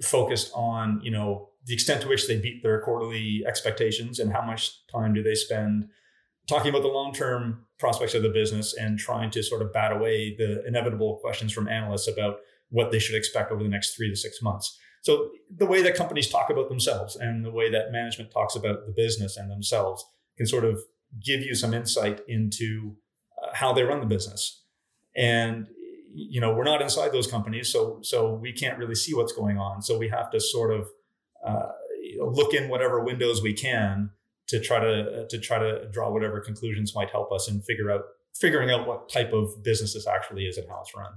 focused 0.00 0.52
on, 0.54 1.00
you 1.02 1.10
know, 1.10 1.48
the 1.66 1.74
extent 1.74 2.02
to 2.02 2.08
which 2.08 2.26
they 2.26 2.38
beat 2.38 2.62
their 2.62 2.80
quarterly 2.80 3.44
expectations 3.46 4.18
and 4.18 4.32
how 4.32 4.42
much 4.42 4.86
time 4.86 5.14
do 5.14 5.22
they 5.22 5.34
spend 5.34 5.88
talking 6.48 6.70
about 6.70 6.82
the 6.82 6.88
long-term 6.88 7.64
prospects 7.78 8.14
of 8.14 8.22
the 8.22 8.28
business 8.28 8.74
and 8.74 8.98
trying 8.98 9.30
to 9.30 9.42
sort 9.42 9.62
of 9.62 9.72
bat 9.72 9.92
away 9.92 10.34
the 10.36 10.64
inevitable 10.66 11.18
questions 11.20 11.52
from 11.52 11.68
analysts 11.68 12.08
about 12.08 12.38
what 12.70 12.90
they 12.90 12.98
should 12.98 13.14
expect 13.14 13.52
over 13.52 13.62
the 13.62 13.68
next 13.68 13.94
three 13.94 14.10
to 14.10 14.16
six 14.16 14.42
months. 14.42 14.78
So 15.02 15.30
the 15.54 15.66
way 15.66 15.82
that 15.82 15.94
companies 15.94 16.28
talk 16.28 16.48
about 16.50 16.68
themselves 16.68 17.16
and 17.16 17.44
the 17.44 17.50
way 17.50 17.70
that 17.70 17.92
management 17.92 18.30
talks 18.30 18.56
about 18.56 18.86
the 18.86 18.92
business 18.92 19.36
and 19.36 19.50
themselves 19.50 20.04
can 20.36 20.46
sort 20.46 20.64
of 20.64 20.80
give 21.24 21.42
you 21.42 21.54
some 21.54 21.74
insight 21.74 22.20
into 22.28 22.96
uh, 23.42 23.48
how 23.52 23.72
they 23.72 23.82
run 23.82 24.00
the 24.00 24.06
business. 24.06 24.64
And 25.14 25.66
you 26.14 26.40
know, 26.40 26.52
we're 26.54 26.64
not 26.64 26.82
inside 26.82 27.10
those 27.12 27.26
companies, 27.26 27.72
so 27.72 27.98
so 28.02 28.34
we 28.34 28.52
can't 28.52 28.78
really 28.78 28.94
see 28.94 29.14
what's 29.14 29.32
going 29.32 29.56
on. 29.58 29.80
So 29.80 29.96
we 29.96 30.08
have 30.10 30.30
to 30.32 30.40
sort 30.40 30.72
of 30.72 30.88
uh, 31.46 31.68
you 32.02 32.18
know, 32.18 32.28
look 32.28 32.54
in 32.54 32.68
whatever 32.68 33.02
windows 33.02 33.42
we 33.42 33.52
can 33.52 34.10
to 34.48 34.60
try 34.60 34.80
to 34.80 35.26
to 35.28 35.38
try 35.38 35.58
to 35.58 35.88
draw 35.90 36.10
whatever 36.10 36.40
conclusions 36.40 36.94
might 36.94 37.10
help 37.10 37.32
us 37.32 37.48
and 37.48 37.64
figure 37.64 37.90
out 37.90 38.02
figuring 38.34 38.70
out 38.70 38.86
what 38.86 39.08
type 39.08 39.32
of 39.32 39.62
business 39.62 39.94
this 39.94 40.06
actually 40.06 40.44
is 40.44 40.56
and 40.56 40.68
how 40.68 40.80
it's 40.80 40.94
run. 40.94 41.12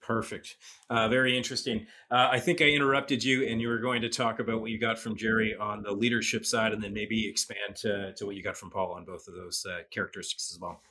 Perfect. 0.00 0.56
Uh, 0.90 1.08
very 1.08 1.36
interesting. 1.36 1.86
Uh, 2.10 2.28
I 2.32 2.40
think 2.40 2.60
I 2.60 2.64
interrupted 2.64 3.22
you, 3.22 3.46
and 3.46 3.60
you 3.60 3.68
were 3.68 3.78
going 3.78 4.02
to 4.02 4.08
talk 4.08 4.40
about 4.40 4.60
what 4.60 4.72
you 4.72 4.78
got 4.78 4.98
from 4.98 5.16
Jerry 5.16 5.54
on 5.54 5.82
the 5.82 5.92
leadership 5.92 6.44
side, 6.44 6.72
and 6.72 6.82
then 6.82 6.92
maybe 6.92 7.28
expand 7.28 7.76
to, 7.76 8.12
to 8.14 8.26
what 8.26 8.34
you 8.34 8.42
got 8.42 8.56
from 8.56 8.70
Paul 8.70 8.94
on 8.94 9.04
both 9.04 9.28
of 9.28 9.34
those 9.34 9.64
uh, 9.64 9.82
characteristics 9.92 10.50
as 10.52 10.60
well. 10.60 10.82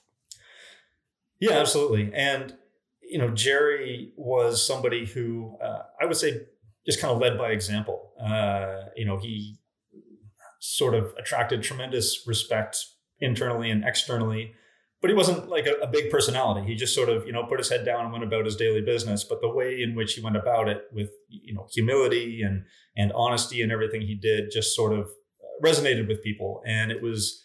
Yeah, 1.39 1.53
absolutely. 1.53 2.11
And 2.13 2.55
you 3.01 3.17
know, 3.17 3.29
Jerry 3.31 4.13
was 4.15 4.65
somebody 4.65 5.05
who 5.05 5.57
uh, 5.61 5.81
I 5.99 6.05
would 6.05 6.15
say 6.15 6.43
just 6.85 6.99
kind 6.99 7.13
of 7.13 7.19
led 7.19 7.37
by 7.37 7.51
example. 7.51 8.11
Uh, 8.19 8.85
you 8.95 9.05
know, 9.05 9.17
he 9.17 9.59
sort 10.59 10.93
of 10.93 11.13
attracted 11.17 11.63
tremendous 11.63 12.23
respect 12.27 12.77
internally 13.19 13.69
and 13.69 13.83
externally, 13.83 14.53
but 15.01 15.09
he 15.09 15.15
wasn't 15.15 15.49
like 15.49 15.65
a, 15.65 15.73
a, 15.81 15.87
big 15.87 16.11
personality. 16.11 16.67
He 16.67 16.75
just 16.75 16.93
sort 16.93 17.09
of, 17.09 17.25
you 17.25 17.33
know, 17.33 17.43
put 17.43 17.59
his 17.59 17.69
head 17.69 17.85
down 17.85 18.03
and 18.03 18.11
went 18.11 18.23
about 18.23 18.45
his 18.45 18.55
daily 18.55 18.81
business. 18.81 19.23
But 19.23 19.41
the 19.41 19.49
way 19.49 19.81
in 19.81 19.95
which 19.95 20.13
he 20.13 20.21
went 20.21 20.37
about 20.37 20.69
it 20.69 20.83
with, 20.91 21.09
you 21.29 21.53
know, 21.53 21.67
humility 21.73 22.41
and 22.41 22.65
and 22.95 23.11
honesty 23.13 23.61
and 23.61 23.71
everything 23.71 24.01
he 24.01 24.15
did 24.15 24.51
just 24.51 24.75
sort 24.75 24.93
of 24.93 25.09
resonated 25.63 26.07
with 26.07 26.23
people. 26.23 26.61
And 26.65 26.91
it 26.91 27.01
was 27.01 27.43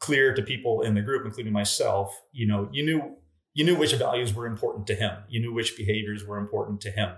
clear 0.00 0.34
to 0.34 0.42
people 0.42 0.82
in 0.82 0.94
the 0.94 1.02
group, 1.02 1.24
including 1.24 1.52
myself, 1.52 2.18
you 2.32 2.46
know, 2.46 2.68
you 2.72 2.84
knew 2.84 3.16
you 3.52 3.64
knew 3.64 3.76
which 3.76 3.94
values 3.94 4.34
were 4.34 4.46
important 4.46 4.86
to 4.88 4.94
him. 4.94 5.12
You 5.28 5.40
knew 5.40 5.52
which 5.52 5.76
behaviors 5.76 6.24
were 6.24 6.38
important 6.38 6.80
to 6.82 6.90
him 6.90 7.10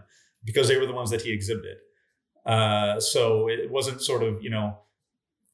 because 0.46 0.68
they 0.68 0.78
were 0.78 0.86
the 0.86 0.94
ones 0.94 1.10
that 1.10 1.20
he 1.20 1.32
exhibited. 1.32 1.76
Uh, 2.46 3.00
so 3.00 3.48
it 3.48 3.70
wasn't 3.70 4.00
sort 4.00 4.22
of, 4.22 4.42
you 4.42 4.48
know, 4.48 4.78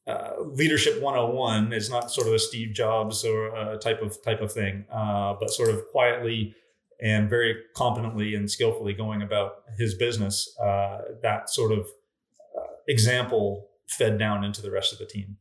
uh, 0.05 0.33
leadership 0.39 1.01
101 1.01 1.73
is 1.73 1.89
not 1.89 2.11
sort 2.11 2.27
of 2.27 2.33
a 2.33 2.39
Steve 2.39 2.73
Jobs 2.73 3.25
or 3.25 3.47
a 3.55 3.77
type 3.77 4.01
of 4.01 4.21
type 4.23 4.41
of 4.41 4.51
thing, 4.51 4.85
uh, 4.91 5.33
but 5.39 5.49
sort 5.49 5.69
of 5.69 5.87
quietly 5.91 6.55
and 7.01 7.29
very 7.29 7.55
competently 7.75 8.35
and 8.35 8.49
skillfully 8.49 8.93
going 8.93 9.21
about 9.21 9.63
his 9.77 9.95
business. 9.95 10.55
Uh, 10.59 10.99
that 11.21 11.49
sort 11.49 11.71
of 11.71 11.87
uh, 12.57 12.67
example 12.87 13.69
fed 13.87 14.19
down 14.19 14.43
into 14.43 14.61
the 14.61 14.71
rest 14.71 14.93
of 14.93 14.99
the 14.99 15.05
team. 15.05 15.37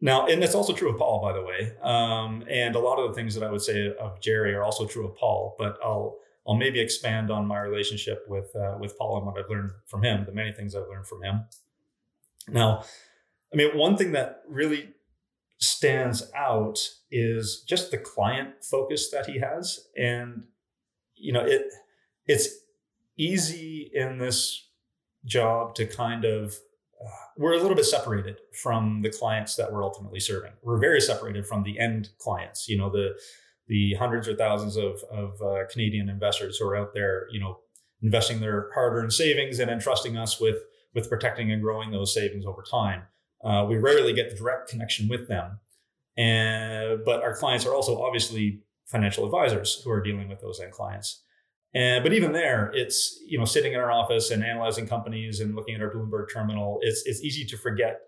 Now, 0.00 0.26
and 0.26 0.42
that's 0.42 0.54
also 0.54 0.72
true 0.72 0.90
of 0.90 0.98
Paul, 0.98 1.22
by 1.22 1.32
the 1.32 1.42
way. 1.42 1.72
Um, 1.82 2.44
and 2.50 2.76
a 2.76 2.78
lot 2.78 2.98
of 2.98 3.08
the 3.08 3.14
things 3.14 3.34
that 3.34 3.42
I 3.42 3.50
would 3.50 3.62
say 3.62 3.94
of 3.98 4.20
Jerry 4.20 4.54
are 4.54 4.62
also 4.62 4.86
true 4.86 5.06
of 5.06 5.16
Paul. 5.16 5.56
But 5.58 5.78
I'll 5.82 6.18
I'll 6.46 6.54
maybe 6.54 6.80
expand 6.80 7.30
on 7.30 7.46
my 7.46 7.58
relationship 7.58 8.24
with 8.28 8.54
uh, 8.54 8.76
with 8.78 8.96
Paul 8.96 9.18
and 9.18 9.26
what 9.26 9.38
I've 9.38 9.50
learned 9.50 9.72
from 9.86 10.02
him, 10.02 10.24
the 10.24 10.32
many 10.32 10.52
things 10.52 10.74
I've 10.74 10.88
learned 10.88 11.06
from 11.06 11.22
him. 11.22 11.44
Now, 12.48 12.84
I 13.52 13.56
mean, 13.56 13.76
one 13.76 13.96
thing 13.96 14.12
that 14.12 14.42
really 14.48 14.90
stands 15.58 16.30
out 16.36 16.78
is 17.10 17.64
just 17.66 17.90
the 17.90 17.98
client 17.98 18.62
focus 18.62 19.10
that 19.10 19.26
he 19.26 19.40
has, 19.40 19.88
and 19.96 20.44
you 21.14 21.32
know, 21.32 21.44
it 21.44 21.62
it's 22.26 22.48
easy 23.16 23.90
in 23.92 24.18
this 24.18 24.68
job 25.24 25.74
to 25.74 25.86
kind 25.86 26.24
of 26.24 26.58
uh, 27.04 27.08
we're 27.36 27.54
a 27.54 27.60
little 27.60 27.76
bit 27.76 27.84
separated 27.84 28.38
from 28.52 29.02
the 29.02 29.10
clients 29.10 29.56
that 29.56 29.72
we're 29.72 29.82
ultimately 29.82 30.20
serving. 30.20 30.52
We're 30.62 30.78
very 30.78 31.00
separated 31.00 31.46
from 31.46 31.62
the 31.64 31.78
end 31.78 32.10
clients. 32.18 32.68
You 32.68 32.78
know, 32.78 32.90
the 32.90 33.18
the 33.68 33.94
hundreds 33.94 34.28
or 34.28 34.36
thousands 34.36 34.76
of 34.76 35.02
of 35.10 35.40
uh, 35.42 35.64
Canadian 35.70 36.08
investors 36.08 36.56
who 36.56 36.68
are 36.68 36.76
out 36.76 36.94
there, 36.94 37.26
you 37.30 37.40
know, 37.40 37.58
investing 38.02 38.40
their 38.40 38.70
hard-earned 38.74 39.12
savings 39.12 39.58
and 39.58 39.70
entrusting 39.70 40.16
us 40.16 40.40
with 40.40 40.58
with 40.94 41.08
protecting 41.08 41.52
and 41.52 41.62
growing 41.62 41.90
those 41.90 42.14
savings 42.14 42.46
over 42.46 42.62
time. 42.62 43.02
Uh, 43.44 43.66
we 43.68 43.76
rarely 43.76 44.12
get 44.12 44.30
the 44.30 44.36
direct 44.36 44.68
connection 44.68 45.08
with 45.08 45.28
them, 45.28 45.58
and 46.16 47.04
but 47.04 47.22
our 47.22 47.34
clients 47.34 47.66
are 47.66 47.74
also 47.74 48.00
obviously 48.02 48.62
financial 48.86 49.24
advisors 49.24 49.82
who 49.84 49.90
are 49.90 50.02
dealing 50.02 50.28
with 50.28 50.40
those 50.40 50.60
end 50.60 50.72
clients. 50.72 51.22
And 51.74 52.02
but 52.02 52.12
even 52.12 52.32
there, 52.32 52.70
it's 52.72 53.20
you 53.26 53.38
know 53.38 53.44
sitting 53.44 53.72
in 53.72 53.80
our 53.80 53.90
office 53.90 54.30
and 54.30 54.42
analyzing 54.42 54.86
companies 54.86 55.40
and 55.40 55.54
looking 55.54 55.74
at 55.74 55.82
our 55.82 55.90
Bloomberg 55.90 56.32
terminal. 56.32 56.78
It's 56.82 57.02
it's 57.04 57.22
easy 57.22 57.44
to 57.46 57.56
forget 57.58 58.00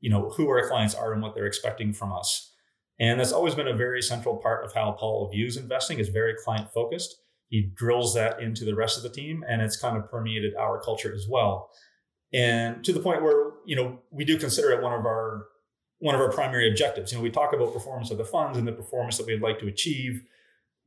you 0.00 0.10
know 0.10 0.30
who 0.30 0.48
our 0.48 0.66
clients 0.66 0.94
are 0.94 1.12
and 1.12 1.22
what 1.22 1.34
they're 1.34 1.46
expecting 1.46 1.92
from 1.92 2.12
us. 2.12 2.49
And 3.00 3.18
that's 3.18 3.32
always 3.32 3.54
been 3.54 3.66
a 3.66 3.76
very 3.76 4.02
central 4.02 4.36
part 4.36 4.64
of 4.64 4.74
how 4.74 4.92
Paul 4.92 5.30
views 5.32 5.56
investing. 5.56 5.98
is 5.98 6.10
very 6.10 6.34
client 6.44 6.70
focused. 6.72 7.16
He 7.48 7.72
drills 7.74 8.14
that 8.14 8.40
into 8.40 8.64
the 8.64 8.74
rest 8.76 8.96
of 8.96 9.02
the 9.02 9.08
team, 9.08 9.42
and 9.48 9.60
it's 9.60 9.76
kind 9.76 9.96
of 9.96 10.08
permeated 10.08 10.54
our 10.54 10.80
culture 10.80 11.12
as 11.12 11.26
well. 11.28 11.70
And 12.32 12.84
to 12.84 12.92
the 12.92 13.00
point 13.00 13.22
where 13.22 13.52
you 13.64 13.74
know 13.74 13.98
we 14.10 14.24
do 14.24 14.38
consider 14.38 14.70
it 14.70 14.82
one 14.82 14.92
of 14.92 15.04
our 15.04 15.46
one 15.98 16.14
of 16.14 16.20
our 16.20 16.30
primary 16.30 16.68
objectives. 16.68 17.12
You 17.12 17.18
know, 17.18 17.22
we 17.22 17.30
talk 17.30 17.52
about 17.52 17.72
performance 17.74 18.10
of 18.10 18.18
the 18.18 18.24
funds 18.24 18.56
and 18.56 18.66
the 18.66 18.72
performance 18.72 19.18
that 19.18 19.26
we'd 19.26 19.42
like 19.42 19.58
to 19.60 19.66
achieve, 19.66 20.22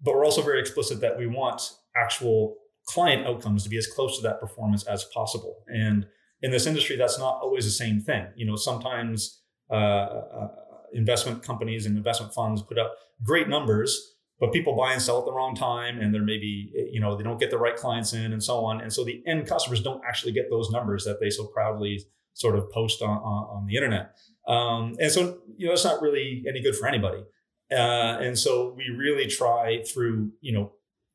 but 0.01 0.15
we're 0.15 0.25
also 0.25 0.41
very 0.41 0.59
explicit 0.59 1.01
that 1.01 1.17
we 1.17 1.27
want 1.27 1.61
actual 1.95 2.57
client 2.85 3.25
outcomes 3.27 3.63
to 3.63 3.69
be 3.69 3.77
as 3.77 3.87
close 3.87 4.17
to 4.17 4.23
that 4.23 4.39
performance 4.39 4.83
as 4.85 5.05
possible. 5.13 5.63
And 5.67 6.07
in 6.41 6.51
this 6.51 6.65
industry, 6.65 6.97
that's 6.97 7.19
not 7.19 7.39
always 7.41 7.65
the 7.65 7.71
same 7.71 8.01
thing. 8.01 8.27
You 8.35 8.45
know, 8.45 8.55
sometimes 8.55 9.41
uh, 9.69 9.75
uh, 9.75 10.47
investment 10.93 11.43
companies 11.43 11.85
and 11.85 11.97
investment 11.97 12.33
funds 12.33 12.61
put 12.61 12.77
up 12.77 12.95
great 13.23 13.47
numbers, 13.47 14.15
but 14.39 14.51
people 14.51 14.75
buy 14.75 14.93
and 14.93 15.01
sell 15.01 15.19
at 15.19 15.25
the 15.25 15.33
wrong 15.33 15.55
time, 15.55 15.99
and 15.99 16.13
they're 16.13 16.23
maybe 16.23 16.71
you 16.91 16.99
know, 16.99 17.15
they 17.15 17.23
don't 17.23 17.39
get 17.39 17.49
the 17.49 17.57
right 17.57 17.75
clients 17.75 18.13
in, 18.13 18.33
and 18.33 18.43
so 18.43 18.65
on. 18.65 18.81
And 18.81 18.91
so 18.91 19.03
the 19.03 19.23
end 19.27 19.47
customers 19.47 19.81
don't 19.81 20.01
actually 20.07 20.33
get 20.33 20.49
those 20.49 20.69
numbers 20.71 21.03
that 21.05 21.19
they 21.19 21.29
so 21.29 21.45
proudly 21.47 22.05
sort 22.33 22.55
of 22.55 22.69
post 22.71 23.01
on 23.01 23.17
on, 23.17 23.57
on 23.57 23.65
the 23.65 23.75
internet. 23.75 24.15
Um, 24.47 24.95
and 24.99 25.11
so, 25.11 25.39
you 25.55 25.67
know, 25.67 25.73
it's 25.73 25.85
not 25.85 26.01
really 26.01 26.43
any 26.47 26.61
good 26.61 26.75
for 26.75 26.87
anybody. 26.87 27.23
Uh, 27.71 28.19
and 28.19 28.37
so 28.37 28.73
we 28.75 28.89
really 28.89 29.27
try 29.27 29.83
through, 29.83 30.31
you 30.41 30.53
know, 30.53 30.73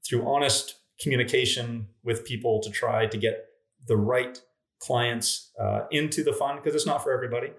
through 0.08 0.26
honest 0.26 0.76
communication 1.00 1.86
with 2.02 2.24
people 2.24 2.60
to 2.62 2.70
try 2.70 3.06
to 3.06 3.16
get 3.16 3.44
the 3.86 3.96
right 3.96 4.40
clients 4.80 5.52
uh, 5.60 5.80
into 5.90 6.24
the 6.24 6.32
fund 6.32 6.60
because 6.62 6.74
it's 6.74 6.86
not 6.86 7.02
for 7.02 7.12
everybody. 7.12 7.50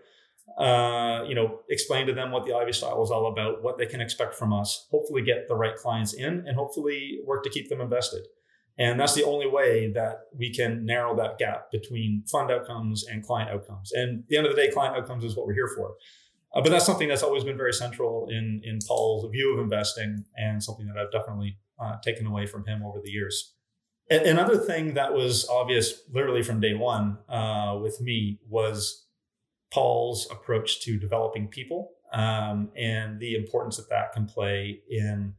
Uh, 0.58 1.24
you 1.28 1.36
know, 1.36 1.60
explain 1.70 2.08
to 2.08 2.14
them 2.14 2.32
what 2.32 2.46
the 2.46 2.54
Ivy 2.54 2.74
style 2.74 3.02
is 3.04 3.12
all 3.12 3.28
about, 3.32 3.64
what 3.64 3.78
they 3.78 3.86
can 3.86 4.02
expect 4.02 4.36
from 4.36 4.52
us, 4.52 4.88
hopefully 4.92 5.22
get 5.22 5.48
the 5.48 5.56
right 5.56 5.76
clients 5.76 6.14
in, 6.14 6.44
and 6.46 6.56
hopefully 6.56 7.20
work 7.26 7.44
to 7.44 7.50
keep 7.50 7.70
them 7.70 7.82
invested. 7.82 8.26
And 8.78 9.00
that's 9.00 9.14
the 9.14 9.26
only 9.26 9.48
way 9.48 9.92
that 9.94 10.22
we 10.34 10.54
can 10.54 10.86
narrow 10.86 11.16
that 11.18 11.38
gap 11.38 11.70
between 11.72 12.24
fund 12.32 12.50
outcomes 12.50 13.06
and 13.06 13.26
client 13.26 13.50
outcomes. 13.50 13.92
And 13.92 14.24
the 14.30 14.38
end 14.38 14.48
of 14.48 14.56
the 14.56 14.62
day, 14.62 14.72
client 14.72 14.96
outcomes 14.96 15.24
is 15.24 15.36
what 15.36 15.46
we're 15.46 15.54
here 15.54 15.72
for. 15.76 15.96
Uh, 16.54 16.62
but 16.62 16.70
that's 16.72 16.86
something 16.86 17.08
that's 17.08 17.22
always 17.22 17.44
been 17.44 17.58
very 17.58 17.74
central 17.74 18.28
in 18.30 18.62
in 18.64 18.80
Paul's 18.88 19.30
view 19.32 19.54
of 19.54 19.60
investing, 19.60 20.26
and 20.36 20.64
something 20.64 20.88
that 20.88 20.98
I've 20.98 21.12
definitely 21.12 21.58
uh, 21.80 21.98
taken 22.04 22.26
away 22.26 22.46
from 22.46 22.66
him 22.66 22.84
over 22.84 23.00
the 23.04 23.12
years. 23.12 23.54
A- 24.10 24.28
another 24.30 24.58
thing 24.58 24.96
that 24.96 25.14
was 25.14 25.48
obvious, 25.48 26.02
literally 26.12 26.42
from 26.42 26.60
day 26.60 26.74
one, 26.74 27.20
uh, 27.28 27.78
with 27.82 28.02
me 28.02 28.40
was 28.48 29.06
Paul's 29.72 30.30
approach 30.32 30.82
to 30.82 30.98
developing 30.98 31.48
people 31.48 31.92
um, 32.12 32.70
and 32.76 33.20
the 33.20 33.36
importance 33.36 33.78
that 33.78 33.90
that 33.90 34.14
can 34.14 34.26
play 34.26 34.82
in 34.90 35.34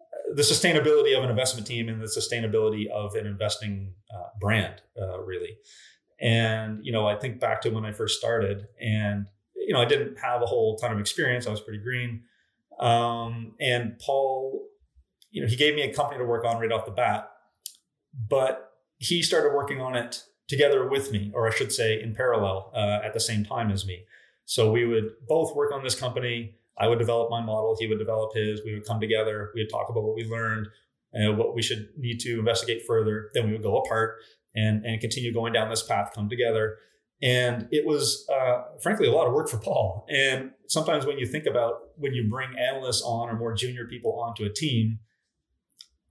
uh, 0.00 0.34
the 0.34 0.42
sustainability 0.42 1.16
of 1.16 1.22
an 1.22 1.30
investment 1.30 1.66
team 1.66 1.88
and 1.88 2.00
the 2.00 2.06
sustainability 2.06 2.88
of 2.88 3.14
an 3.14 3.26
investing 3.26 3.92
uh, 4.12 4.28
brand, 4.40 4.82
uh, 5.00 5.20
really. 5.20 5.56
And 6.20 6.84
you 6.84 6.92
know, 6.92 7.06
I 7.06 7.16
think 7.16 7.40
back 7.40 7.60
to 7.62 7.70
when 7.70 7.84
I 7.84 7.92
first 7.92 8.18
started, 8.18 8.66
and 8.80 9.26
you 9.54 9.72
know, 9.72 9.80
I 9.80 9.84
didn't 9.84 10.18
have 10.18 10.42
a 10.42 10.46
whole 10.46 10.76
ton 10.76 10.92
of 10.92 10.98
experience. 10.98 11.46
I 11.46 11.50
was 11.50 11.60
pretty 11.60 11.82
green. 11.82 12.22
Um, 12.80 13.54
and 13.60 13.98
Paul, 13.98 14.66
you 15.30 15.42
know, 15.42 15.48
he 15.48 15.56
gave 15.56 15.74
me 15.74 15.82
a 15.82 15.92
company 15.92 16.18
to 16.18 16.24
work 16.24 16.44
on 16.44 16.60
right 16.60 16.72
off 16.72 16.86
the 16.86 16.90
bat, 16.90 17.30
but 18.28 18.72
he 18.98 19.22
started 19.22 19.54
working 19.54 19.80
on 19.80 19.94
it 19.94 20.24
together 20.48 20.88
with 20.88 21.12
me, 21.12 21.30
or 21.34 21.48
I 21.48 21.54
should 21.54 21.72
say, 21.72 22.00
in 22.00 22.14
parallel 22.14 22.70
uh, 22.74 23.00
at 23.04 23.12
the 23.14 23.20
same 23.20 23.44
time 23.44 23.70
as 23.70 23.86
me. 23.86 24.04
So 24.44 24.70
we 24.70 24.84
would 24.84 25.10
both 25.28 25.54
work 25.56 25.72
on 25.72 25.82
this 25.82 25.94
company. 25.94 26.54
I 26.78 26.88
would 26.88 26.98
develop 26.98 27.30
my 27.30 27.42
model. 27.42 27.76
He 27.78 27.86
would 27.86 27.98
develop 27.98 28.34
his. 28.34 28.60
We 28.64 28.74
would 28.74 28.86
come 28.86 29.00
together. 29.00 29.50
We 29.54 29.62
would 29.62 29.70
talk 29.70 29.88
about 29.88 30.04
what 30.04 30.14
we 30.14 30.24
learned 30.24 30.68
and 31.12 31.36
what 31.38 31.54
we 31.54 31.62
should 31.62 31.88
need 31.96 32.20
to 32.20 32.38
investigate 32.38 32.82
further. 32.86 33.30
Then 33.34 33.46
we 33.46 33.52
would 33.52 33.62
go 33.62 33.78
apart 33.78 34.18
and, 34.54 34.84
and 34.84 35.00
continue 35.00 35.32
going 35.32 35.52
down 35.52 35.68
this 35.68 35.82
path, 35.82 36.12
come 36.14 36.28
together. 36.28 36.78
And 37.22 37.66
it 37.70 37.86
was, 37.86 38.28
uh, 38.30 38.62
frankly, 38.82 39.08
a 39.08 39.12
lot 39.12 39.26
of 39.26 39.32
work 39.32 39.48
for 39.48 39.58
Paul. 39.58 40.06
And 40.10 40.50
sometimes 40.68 41.06
when 41.06 41.18
you 41.18 41.26
think 41.26 41.46
about 41.46 41.80
when 41.96 42.12
you 42.12 42.28
bring 42.28 42.50
analysts 42.58 43.02
on 43.02 43.30
or 43.30 43.36
more 43.36 43.54
junior 43.54 43.86
people 43.86 44.20
onto 44.20 44.44
a 44.44 44.52
team, 44.52 44.98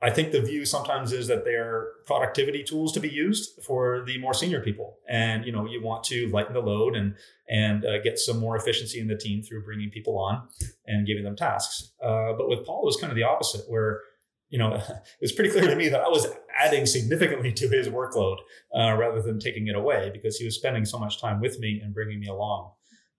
I 0.02 0.10
think 0.10 0.32
the 0.32 0.42
view 0.42 0.66
sometimes 0.66 1.14
is 1.14 1.28
that 1.28 1.46
they're 1.46 1.88
productivity 2.06 2.64
tools 2.64 2.92
to 2.94 3.00
be 3.00 3.10
used 3.10 3.64
for 3.64 4.04
the 4.06 4.20
more 4.20 4.34
senior 4.34 4.62
people, 4.62 4.98
and 5.08 5.46
you 5.46 5.52
know 5.52 5.66
you 5.66 5.82
want 5.82 6.04
to 6.06 6.28
lighten 6.30 6.54
the 6.54 6.60
load 6.60 6.96
and 6.96 7.16
and 7.50 7.86
uh, 7.86 8.02
get 8.04 8.20
some 8.20 8.40
more 8.40 8.58
efficiency 8.58 9.00
in 9.00 9.08
the 9.08 9.18
team 9.18 9.42
through 9.42 9.64
bringing 9.64 9.90
people 9.90 10.20
on 10.20 10.48
and 10.86 11.08
giving 11.08 11.24
them 11.24 11.36
tasks. 11.36 11.94
Uh, 12.04 12.34
but 12.38 12.50
with 12.50 12.66
Paul, 12.66 12.84
it 12.84 12.86
was 12.86 12.98
kind 12.98 13.12
of 13.12 13.16
the 13.16 13.24
opposite, 13.24 13.62
where 13.70 14.02
you 14.50 14.60
know, 14.60 14.74
it 14.76 15.22
was 15.22 15.32
pretty 15.32 15.50
clear 15.50 15.68
to 15.68 15.76
me 15.76 15.90
that 15.90 16.02
I 16.02 16.10
was 16.10 16.28
adding 16.58 16.86
significantly 16.86 17.52
to 17.54 17.68
his 17.68 17.88
workload 17.88 18.38
uh, 18.78 18.96
rather 18.96 19.22
than 19.22 19.40
taking 19.40 19.68
it 19.68 19.76
away 19.76 20.12
because 20.14 20.38
he 20.38 20.46
was 20.46 20.56
spending 20.56 20.86
so 20.86 21.00
much 21.00 21.20
time 21.20 21.42
with 21.42 21.60
me 21.60 21.82
and 21.84 21.94
bringing 21.94 22.20
me 22.20 22.28
along. 22.28 22.72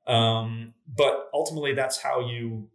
Um, 0.06 0.75
but 0.87 1.28
ultimately, 1.35 1.75
that's 1.75 1.99
how 1.99 2.21
you 2.21 2.68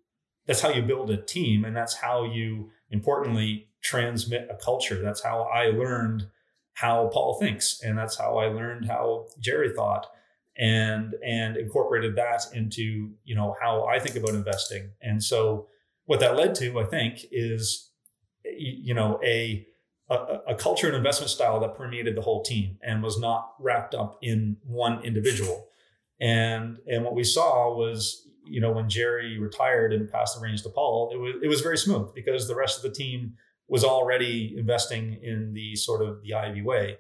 that's 0.48 0.62
how 0.62 0.70
you 0.70 0.82
build 0.82 1.10
a 1.12 1.18
team, 1.18 1.66
and 1.66 1.76
that's 1.76 1.96
how 1.96 2.26
you 2.26 2.72
importantly 2.90 3.68
transmit 3.82 4.48
a 4.50 4.56
culture. 4.56 5.02
That's 5.02 5.24
how 5.24 5.44
I 5.44 5.68
learned 5.68 6.28
how 6.74 7.10
Paul 7.14 7.38
thinks, 7.40 7.82
and 7.82 7.98
that's 7.98 8.18
how 8.18 8.38
I 8.38 8.48
learned 8.48 8.86
how 8.86 9.28
Jerry 9.40 9.74
thought, 9.74 10.08
and 10.58 11.16
and 11.26 11.58
incorporated 11.58 12.16
that 12.16 12.44
into 12.54 13.12
you 13.24 13.36
know 13.36 13.56
how 13.62 13.86
I 13.86 14.00
think 14.00 14.16
about 14.16 14.36
investing. 14.36 14.92
And 15.02 15.24
so, 15.24 15.68
what 16.06 16.20
that 16.22 16.36
led 16.36 16.56
to, 16.56 16.80
I 16.80 16.86
think, 16.86 17.26
is 17.32 17.90
you 18.44 18.94
know 18.94 19.20
a, 19.24 19.66
a 20.10 20.16
a 20.50 20.56
culture 20.56 20.88
and 20.88 20.96
investment 20.96 21.30
style 21.30 21.60
that 21.60 21.76
permeated 21.76 22.16
the 22.16 22.22
whole 22.22 22.44
team 22.44 22.78
and 22.82 23.04
was 23.04 23.20
not 23.20 23.54
wrapped 23.60 23.94
up 23.94 24.18
in 24.22 24.58
one 24.64 25.04
individual. 25.04 25.68
And 26.20 26.78
and 26.88 27.04
what 27.04 27.16
we 27.16 27.24
saw 27.24 27.76
was 27.76 28.28
you 28.46 28.62
know 28.62 28.72
when 28.72 28.90
Jerry 28.90 29.40
retired 29.40 29.94
and 29.94 30.12
passed 30.12 30.36
the 30.36 30.42
reins 30.42 30.62
to 30.64 30.70
Paul, 30.70 31.12
it 31.14 31.18
was 31.18 31.36
it 31.44 31.48
was 31.48 31.62
very 31.62 31.78
smooth 31.78 32.14
because 32.14 32.48
the 32.48 32.56
rest 32.56 32.78
of 32.78 32.84
the 32.84 32.96
team 32.96 33.34
was 33.72 33.86
already 33.86 34.54
investing 34.58 35.18
in 35.24 35.54
the 35.54 35.78
sort 35.78 36.02
of 36.02 36.22
the 36.24 36.34
Ivy 36.34 36.62
way. 36.62 36.98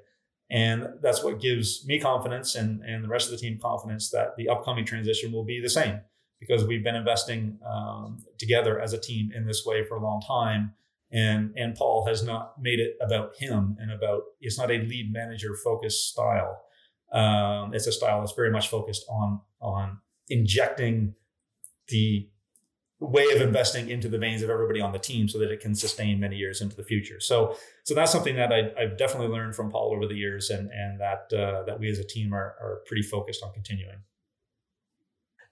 And 0.50 0.88
that's 1.02 1.22
what 1.22 1.42
gives 1.42 1.86
me 1.86 2.00
confidence 2.00 2.56
and, 2.56 2.82
and 2.82 3.04
the 3.04 3.10
rest 3.10 3.26
of 3.26 3.32
the 3.32 3.38
team 3.38 3.60
confidence 3.62 4.10
that 4.12 4.38
the 4.38 4.48
upcoming 4.48 4.86
transition 4.86 5.34
will 5.34 5.44
be 5.44 5.60
the 5.62 5.70
same 5.70 6.00
because 6.40 6.64
we've 6.66 6.84
been 6.84 6.96
investing 6.96 7.60
um, 7.70 8.20
together 8.38 8.80
as 8.80 8.94
a 8.94 8.98
team 8.98 9.34
in 9.36 9.46
this 9.46 9.66
way 9.66 9.84
for 9.84 9.98
a 9.98 10.02
long 10.02 10.22
time. 10.26 10.74
And, 11.12 11.54
and 11.58 11.76
Paul 11.76 12.06
has 12.08 12.24
not 12.24 12.54
made 12.58 12.80
it 12.80 12.96
about 13.02 13.36
him 13.36 13.76
and 13.78 13.92
about, 13.92 14.22
it's 14.40 14.58
not 14.58 14.72
a 14.72 14.78
lead 14.78 15.12
manager 15.12 15.54
focused 15.62 16.08
style. 16.08 16.64
Um, 17.12 17.74
it's 17.74 17.86
a 17.86 17.92
style 17.92 18.22
that's 18.22 18.32
very 18.32 18.50
much 18.50 18.70
focused 18.70 19.06
on, 19.10 19.42
on 19.60 20.00
injecting 20.30 21.16
the 21.90 22.30
way 23.02 23.26
of 23.34 23.42
investing 23.42 23.90
into 23.90 24.08
the 24.08 24.18
veins 24.20 24.44
of 24.44 24.50
everybody 24.50 24.80
on 24.80 24.92
the 24.92 25.00
team 25.00 25.28
so 25.28 25.40
that 25.40 25.52
it 25.52 25.60
can 25.60 25.74
sustain 25.74 26.20
many 26.20 26.38
years 26.38 26.62
into 26.62 26.76
the 26.76 26.84
future. 26.84 27.20
So, 27.20 27.58
so 27.84 27.96
that's 27.96 28.12
something 28.12 28.36
that 28.36 28.54
I, 28.54 28.80
have 28.80 28.98
definitely 28.98 29.30
learned 29.30 29.56
from 29.56 29.72
Paul 29.72 29.92
over 29.94 30.08
the 30.08 30.16
years, 30.16 30.52
and 30.52 30.70
and 30.72 31.00
that 31.00 31.34
uh, 31.34 31.64
that 31.64 31.80
we 31.80 31.90
as 31.90 31.98
a 31.98 32.04
team 32.04 32.34
are 32.34 32.56
are 32.62 32.84
pretty 32.86 33.02
focused 33.02 33.44
on 33.44 33.52
continuing. 33.54 33.98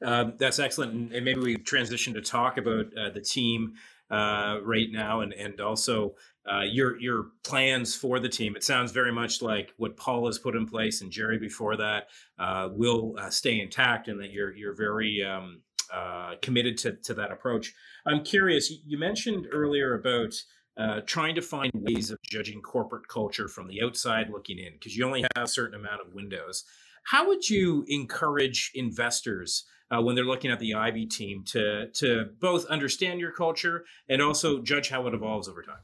Um, 0.06 0.34
that's 0.38 0.60
excellent, 0.60 1.14
and 1.14 1.26
maybe 1.26 1.42
we 1.42 1.56
transition 1.58 2.14
to 2.14 2.22
talk 2.22 2.58
about 2.58 2.86
uh, 2.96 3.10
the 3.10 3.20
team 3.20 3.74
uh, 4.12 4.60
right 4.64 4.88
now, 4.92 5.22
and 5.22 5.34
and 5.34 5.60
also 5.60 6.16
uh, 6.50 6.62
your 6.62 7.00
your 7.02 7.32
plans 7.44 7.96
for 7.96 8.20
the 8.20 8.30
team. 8.30 8.56
It 8.56 8.64
sounds 8.64 8.92
very 8.92 9.12
much 9.12 9.42
like 9.42 9.74
what 9.78 9.98
Paul 9.98 10.28
has 10.28 10.38
put 10.38 10.56
in 10.56 10.68
place 10.68 11.02
and 11.02 11.12
Jerry 11.12 11.40
before 11.40 11.78
that 11.78 12.10
uh, 12.38 12.70
will 12.72 13.16
uh, 13.18 13.32
stay 13.32 13.60
intact, 13.60 14.08
and 14.08 14.20
that 14.22 14.32
you're 14.32 14.56
you're 14.56 14.76
very 14.76 15.24
um, 15.24 15.62
uh, 15.94 16.36
committed 16.42 16.78
to, 16.80 16.94
to 16.94 17.14
that 17.14 17.32
approach. 17.32 17.74
I'm 18.06 18.24
curious, 18.24 18.72
you 18.86 18.98
mentioned 18.98 19.48
earlier 19.52 19.96
about 19.96 20.34
uh, 20.78 21.02
trying 21.06 21.36
to 21.36 21.42
find 21.42 21.72
ways 21.74 22.12
of 22.12 22.18
judging 22.24 22.62
corporate 22.62 23.08
culture 23.08 23.48
from 23.48 23.68
the 23.68 23.82
outside 23.84 24.30
looking 24.30 24.60
in, 24.60 24.74
because 24.74 24.96
you 24.96 25.06
only 25.06 25.22
have 25.36 25.44
a 25.44 25.48
certain 25.48 25.80
amount 25.80 26.02
of 26.02 26.14
windows. 26.14 26.64
How 27.04 27.28
would 27.28 27.50
you 27.50 27.86
encourage 27.88 28.72
investors 28.76 29.66
uh, 29.92 30.02
when 30.02 30.16
they're 30.16 30.26
looking 30.26 30.52
at 30.52 30.60
the 30.60 30.76
Ivy 30.76 31.06
team 31.06 31.44
to 31.48 31.88
to 31.94 32.26
both 32.40 32.66
understand 32.68 33.20
your 33.20 33.32
culture 33.32 33.86
and 34.08 34.22
also 34.22 34.62
judge 34.62 34.90
how 34.90 35.08
it 35.08 35.14
evolves 35.14 35.48
over 35.48 35.64
time? 35.64 35.82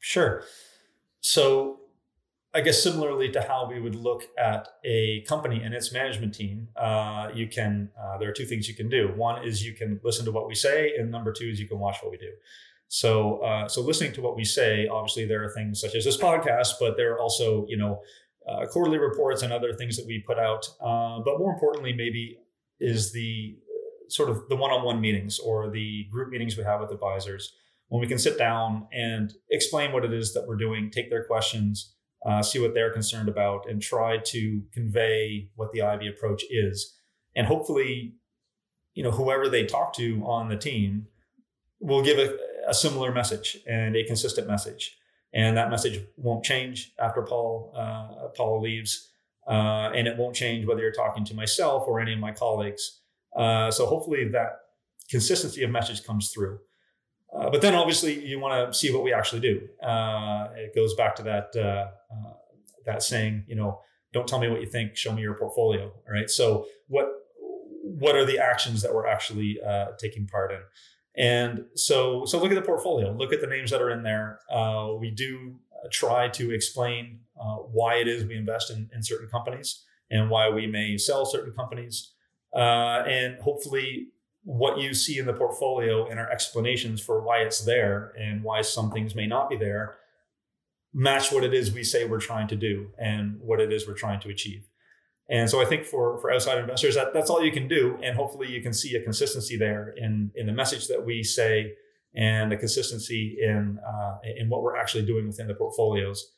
Sure. 0.00 0.42
So 1.20 1.80
I 2.54 2.60
guess 2.60 2.80
similarly 2.80 3.32
to 3.32 3.42
how 3.42 3.68
we 3.68 3.80
would 3.80 3.96
look 3.96 4.28
at 4.38 4.68
a 4.84 5.22
company 5.22 5.62
and 5.62 5.74
its 5.74 5.92
management 5.92 6.34
team, 6.34 6.68
uh, 6.76 7.28
you 7.34 7.48
can. 7.48 7.90
Uh, 8.00 8.16
there 8.18 8.28
are 8.28 8.32
two 8.32 8.46
things 8.46 8.68
you 8.68 8.74
can 8.74 8.88
do. 8.88 9.08
One 9.16 9.44
is 9.44 9.66
you 9.66 9.72
can 9.72 10.00
listen 10.04 10.24
to 10.26 10.30
what 10.30 10.46
we 10.46 10.54
say, 10.54 10.92
and 10.96 11.10
number 11.10 11.32
two 11.32 11.46
is 11.46 11.58
you 11.58 11.66
can 11.66 11.80
watch 11.80 11.96
what 12.00 12.12
we 12.12 12.16
do. 12.16 12.30
So, 12.86 13.38
uh, 13.38 13.66
so 13.66 13.80
listening 13.80 14.12
to 14.12 14.22
what 14.22 14.36
we 14.36 14.44
say, 14.44 14.86
obviously 14.86 15.26
there 15.26 15.42
are 15.42 15.48
things 15.50 15.80
such 15.80 15.96
as 15.96 16.04
this 16.04 16.16
podcast, 16.16 16.74
but 16.78 16.96
there 16.96 17.14
are 17.14 17.18
also 17.18 17.66
you 17.68 17.76
know 17.76 18.00
uh, 18.48 18.66
quarterly 18.66 18.98
reports 18.98 19.42
and 19.42 19.52
other 19.52 19.72
things 19.72 19.96
that 19.96 20.06
we 20.06 20.22
put 20.24 20.38
out. 20.38 20.64
Uh, 20.80 21.18
but 21.24 21.38
more 21.38 21.52
importantly, 21.52 21.92
maybe 21.92 22.38
is 22.78 23.12
the 23.12 23.56
sort 24.08 24.30
of 24.30 24.48
the 24.48 24.54
one-on-one 24.54 25.00
meetings 25.00 25.40
or 25.40 25.70
the 25.70 26.04
group 26.12 26.28
meetings 26.28 26.56
we 26.56 26.62
have 26.62 26.80
with 26.80 26.92
advisors 26.92 27.52
when 27.88 28.00
we 28.00 28.06
can 28.06 28.18
sit 28.18 28.38
down 28.38 28.86
and 28.92 29.32
explain 29.50 29.90
what 29.92 30.04
it 30.04 30.12
is 30.12 30.34
that 30.34 30.46
we're 30.46 30.56
doing, 30.56 30.90
take 30.90 31.10
their 31.10 31.24
questions 31.24 31.94
uh, 32.24 32.42
see 32.42 32.58
what 32.58 32.74
they're 32.74 32.92
concerned 32.92 33.28
about, 33.28 33.68
and 33.68 33.82
try 33.82 34.18
to 34.18 34.62
convey 34.72 35.50
what 35.56 35.72
the 35.72 35.82
Ivy 35.82 36.08
approach 36.08 36.42
is. 36.50 36.96
And 37.36 37.46
hopefully, 37.46 38.14
you 38.94 39.02
know, 39.02 39.10
whoever 39.10 39.48
they 39.48 39.64
talk 39.66 39.92
to 39.94 40.22
on 40.24 40.48
the 40.48 40.56
team 40.56 41.08
will 41.80 42.02
give 42.02 42.18
a, 42.18 42.38
a 42.68 42.74
similar 42.74 43.12
message 43.12 43.58
and 43.66 43.96
a 43.96 44.04
consistent 44.04 44.46
message. 44.46 44.96
And 45.32 45.56
that 45.56 45.68
message 45.68 46.00
won't 46.16 46.44
change 46.44 46.92
after 46.98 47.22
Paul 47.22 47.72
uh, 47.76 48.28
Paul 48.36 48.60
leaves, 48.62 49.10
uh, 49.48 49.90
and 49.94 50.06
it 50.06 50.16
won't 50.16 50.36
change 50.36 50.64
whether 50.64 50.80
you're 50.80 50.92
talking 50.92 51.24
to 51.24 51.34
myself 51.34 51.84
or 51.88 52.00
any 52.00 52.12
of 52.12 52.20
my 52.20 52.32
colleagues. 52.32 53.00
Uh, 53.36 53.70
so 53.70 53.84
hopefully 53.84 54.28
that 54.28 54.60
consistency 55.10 55.64
of 55.64 55.70
message 55.70 56.04
comes 56.04 56.30
through. 56.30 56.60
Uh, 57.34 57.50
but 57.50 57.60
then 57.60 57.74
obviously 57.74 58.24
you 58.24 58.38
want 58.38 58.72
to 58.72 58.78
see 58.78 58.92
what 58.92 59.02
we 59.02 59.12
actually 59.12 59.40
do. 59.40 59.60
Uh, 59.82 60.48
it 60.56 60.74
goes 60.74 60.94
back 60.94 61.16
to 61.16 61.22
that 61.22 61.50
uh, 61.56 61.88
uh, 62.12 62.32
that 62.86 63.02
saying, 63.02 63.44
you 63.48 63.56
know, 63.56 63.80
don't 64.12 64.28
tell 64.28 64.38
me 64.38 64.48
what 64.48 64.60
you 64.60 64.68
think, 64.68 64.96
show 64.96 65.12
me 65.12 65.22
your 65.22 65.34
portfolio. 65.34 65.86
All 65.86 66.12
right. 66.12 66.30
So 66.30 66.66
what 66.86 67.08
what 67.82 68.14
are 68.14 68.24
the 68.24 68.38
actions 68.38 68.82
that 68.82 68.94
we're 68.94 69.06
actually 69.06 69.58
uh, 69.66 69.88
taking 69.98 70.26
part 70.26 70.52
in? 70.52 70.60
And 71.16 71.64
so 71.74 72.24
so 72.24 72.40
look 72.40 72.52
at 72.52 72.54
the 72.54 72.62
portfolio, 72.62 73.12
look 73.12 73.32
at 73.32 73.40
the 73.40 73.46
names 73.48 73.70
that 73.72 73.82
are 73.82 73.90
in 73.90 74.02
there. 74.02 74.40
we 75.00 75.10
do 75.10 75.56
try 75.90 76.28
to 76.28 76.52
explain 76.52 77.20
why 77.34 77.96
it 77.96 78.06
is 78.06 78.24
we 78.24 78.36
invest 78.36 78.70
in, 78.70 78.88
in 78.94 79.02
certain 79.02 79.28
companies 79.28 79.82
and 80.10 80.30
why 80.30 80.48
we 80.48 80.66
may 80.66 80.96
sell 80.96 81.26
certain 81.26 81.52
companies. 81.52 82.12
and 82.54 83.40
hopefully 83.40 84.08
what 84.44 84.78
you 84.78 84.94
see 84.94 85.18
in 85.18 85.26
the 85.26 85.32
portfolio 85.32 86.06
and 86.06 86.20
our 86.20 86.30
explanations 86.30 87.00
for 87.00 87.20
why 87.22 87.38
it's 87.38 87.64
there 87.64 88.12
and 88.18 88.42
why 88.42 88.60
some 88.60 88.90
things 88.90 89.14
may 89.14 89.26
not 89.26 89.48
be 89.48 89.56
there 89.56 89.96
match 90.94 91.32
what 91.32 91.42
it 91.42 91.52
is 91.52 91.72
we 91.72 91.82
say 91.82 92.04
we're 92.04 92.20
trying 92.20 92.46
to 92.46 92.56
do 92.56 92.88
and 92.98 93.40
what 93.40 93.60
it 93.60 93.72
is 93.72 93.86
we're 93.86 93.94
trying 93.94 94.20
to 94.20 94.28
achieve. 94.28 94.68
And 95.28 95.50
so 95.50 95.60
I 95.60 95.64
think 95.64 95.84
for, 95.84 96.20
for 96.20 96.30
outside 96.30 96.58
investors, 96.58 96.94
that, 96.94 97.12
that's 97.12 97.30
all 97.30 97.42
you 97.42 97.50
can 97.50 97.66
do. 97.66 97.98
And 98.02 98.14
hopefully 98.14 98.48
you 98.48 98.62
can 98.62 98.72
see 98.72 98.94
a 98.94 99.02
consistency 99.02 99.56
there 99.56 99.94
in, 99.96 100.30
in 100.36 100.46
the 100.46 100.52
message 100.52 100.86
that 100.88 101.04
we 101.04 101.22
say 101.22 101.72
and 102.14 102.52
a 102.52 102.56
consistency 102.56 103.38
in, 103.40 103.78
uh, 103.84 104.18
in 104.36 104.48
what 104.48 104.62
we're 104.62 104.76
actually 104.76 105.04
doing 105.04 105.26
within 105.26 105.48
the 105.48 105.54
portfolios. 105.54 106.30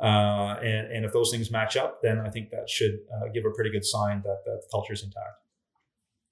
Uh, 0.00 0.56
and, 0.62 0.92
and 0.92 1.04
if 1.04 1.12
those 1.12 1.30
things 1.30 1.50
match 1.50 1.76
up, 1.76 2.00
then 2.02 2.20
I 2.20 2.30
think 2.30 2.50
that 2.50 2.68
should 2.68 2.98
uh, 3.16 3.28
give 3.32 3.44
a 3.44 3.50
pretty 3.50 3.70
good 3.70 3.84
sign 3.84 4.22
that, 4.24 4.42
that 4.44 4.60
the 4.62 4.68
culture 4.70 4.92
is 4.92 5.02
intact. 5.02 5.43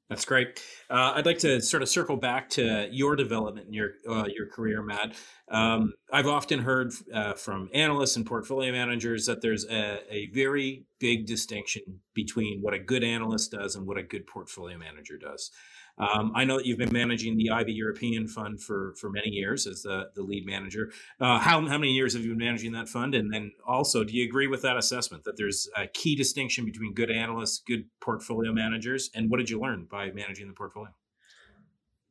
That's 0.09 0.25
great. 0.27 0.63
Uh, 0.91 1.13
I'd 1.15 1.25
like 1.25 1.39
to 1.39 1.61
sort 1.63 1.83
of 1.83 1.89
circle 1.89 2.17
back 2.19 2.51
to 2.51 2.87
your 2.91 3.17
development 3.17 3.69
in 3.69 3.73
your 3.73 3.93
uh, 4.07 4.27
your 4.27 4.47
career, 4.47 4.83
Matt. 4.83 5.15
Um, 5.51 5.95
I've 6.13 6.27
often 6.27 6.59
heard 6.59 6.93
uh, 7.15 7.33
from 7.33 7.71
analysts 7.73 8.17
and 8.17 8.27
portfolio 8.27 8.73
managers 8.73 9.27
that 9.27 9.41
there's 9.41 9.65
a, 9.67 10.01
a, 10.11 10.31
very 10.33 10.85
big 10.99 11.27
distinction 11.27 11.83
between 12.15 12.61
what 12.61 12.75
a 12.75 12.79
good 12.79 13.05
analyst 13.05 13.53
does 13.53 13.77
and 13.77 13.87
what 13.87 13.99
a 13.99 14.03
good 14.03 14.27
portfolio 14.27 14.79
manager 14.79 15.19
does. 15.19 15.51
Um, 15.99 16.33
I 16.35 16.45
know 16.45 16.57
that 16.57 16.67
you've 16.67 16.79
been 16.79 16.93
managing 16.93 17.37
the 17.37 17.51
Ivy 17.51 17.73
European 17.73 18.27
Fund 18.27 18.63
for 18.63 18.95
for 18.99 19.11
many 19.11 19.29
years 19.29 19.67
as 19.67 19.83
the, 19.83 20.11
the 20.15 20.23
lead 20.23 20.47
manager. 20.47 20.91
Uh, 21.21 21.39
how, 21.39 21.61
how 21.67 21.79
many 21.79 21.93
years 21.93 22.15
have 22.15 22.25
you 22.25 22.31
been 22.31 22.39
managing 22.39 22.73
that 22.73 22.89
fund? 22.89 23.15
And 23.15 23.33
then 23.33 23.53
also, 23.67 24.03
do 24.03 24.17
you 24.17 24.25
agree 24.25 24.47
with 24.47 24.63
that 24.63 24.77
assessment 24.77 25.25
that 25.25 25.37
there's 25.37 25.69
a 25.77 25.87
key 25.87 26.17
distinction 26.17 26.65
between 26.65 26.95
good 26.95 27.11
analysts, 27.11 27.63
good 27.67 27.85
portfolio 28.01 28.53
managers? 28.53 29.11
And 29.15 29.31
what 29.31 29.39
did 29.39 29.51
you 29.51 29.61
learn 29.61 29.87
by 29.91 30.11
managing 30.11 30.49
the 30.49 30.55
portfolio? 30.55 30.93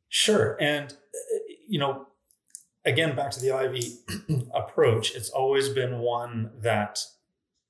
Sure. 0.09 0.57
And, 0.59 0.93
you 1.67 1.79
know, 1.79 2.07
again, 2.85 3.15
back 3.15 3.31
to 3.31 3.39
the 3.39 3.51
Ivy 3.51 3.93
approach, 4.53 5.15
it's 5.15 5.29
always 5.29 5.69
been 5.69 5.99
one 5.99 6.51
that 6.59 6.99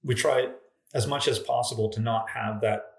we 0.04 0.15
try 0.15 0.50
as 0.93 1.08
much 1.08 1.28
as 1.28 1.39
possible 1.39 1.89
to 1.89 2.00
not 2.00 2.32
have 2.32 2.62
that 2.62 2.90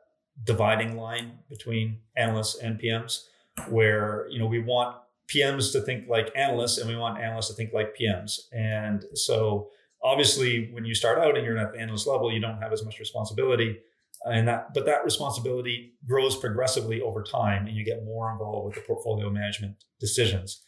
dividing 0.44 0.96
line 0.96 1.38
between 1.48 1.98
analysts 2.16 2.58
and 2.60 2.80
PMs, 2.80 3.24
where 3.68 4.26
you 4.30 4.38
know 4.38 4.46
we 4.46 4.60
want 4.60 4.96
PMs 5.32 5.72
to 5.72 5.80
think 5.80 6.08
like 6.08 6.30
analysts 6.34 6.78
and 6.78 6.88
we 6.88 6.96
want 6.96 7.20
analysts 7.20 7.48
to 7.48 7.54
think 7.54 7.72
like 7.72 7.96
PMs. 7.96 8.40
And 8.52 9.04
so 9.14 9.70
obviously 10.02 10.70
when 10.72 10.84
you 10.84 10.94
start 10.94 11.18
out 11.18 11.36
and 11.36 11.46
you're 11.46 11.56
at 11.56 11.72
the 11.72 11.78
analyst 11.78 12.06
level, 12.06 12.32
you 12.32 12.40
don't 12.40 12.60
have 12.60 12.72
as 12.72 12.84
much 12.84 12.98
responsibility. 12.98 13.78
And 14.24 14.46
that 14.46 14.72
but 14.74 14.86
that 14.86 15.04
responsibility 15.04 15.94
grows 16.06 16.36
progressively 16.36 17.00
over 17.00 17.22
time 17.22 17.66
and 17.66 17.76
you 17.76 17.84
get 17.84 18.04
more 18.04 18.30
involved 18.30 18.66
with 18.66 18.74
the 18.76 18.80
portfolio 18.82 19.30
management 19.30 19.76
decisions. 19.98 20.62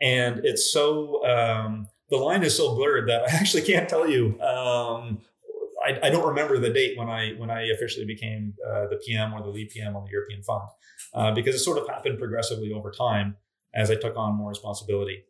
And 0.00 0.40
it's 0.44 0.72
so 0.72 1.24
um, 1.26 1.88
the 2.10 2.16
line 2.16 2.42
is 2.42 2.56
so 2.56 2.74
blurred 2.74 3.08
that 3.08 3.22
I 3.22 3.36
actually 3.36 3.62
can't 3.62 3.88
tell 3.88 4.08
you 4.08 4.40
um, 4.40 5.20
I, 5.88 6.06
I, 6.06 6.10
don't 6.10 6.26
remember 6.26 6.58
the 6.58 6.70
date 6.70 6.98
when 6.98 7.08
I 7.08 7.32
when 7.38 7.50
I 7.50 7.62
officially 7.74 8.06
became 8.06 8.54
uh, 8.66 8.86
the 8.88 9.00
PM 9.06 9.32
or 9.32 9.42
the 9.42 9.48
lead 9.48 9.70
PM 9.70 9.96
on 9.96 10.04
the 10.04 10.10
European 10.10 10.42
Fund, 10.42 10.68
uh, 11.14 11.32
because 11.32 11.54
it 11.54 11.60
sort 11.60 11.78
of 11.78 11.88
happened 11.88 12.18
progressively 12.18 12.72
over 12.72 12.90
time 12.90 13.36
as 13.74 13.90
I 13.90 13.94
took 13.94 14.16
on 14.16 14.34
more 14.34 14.50
responsibility. 14.50 15.24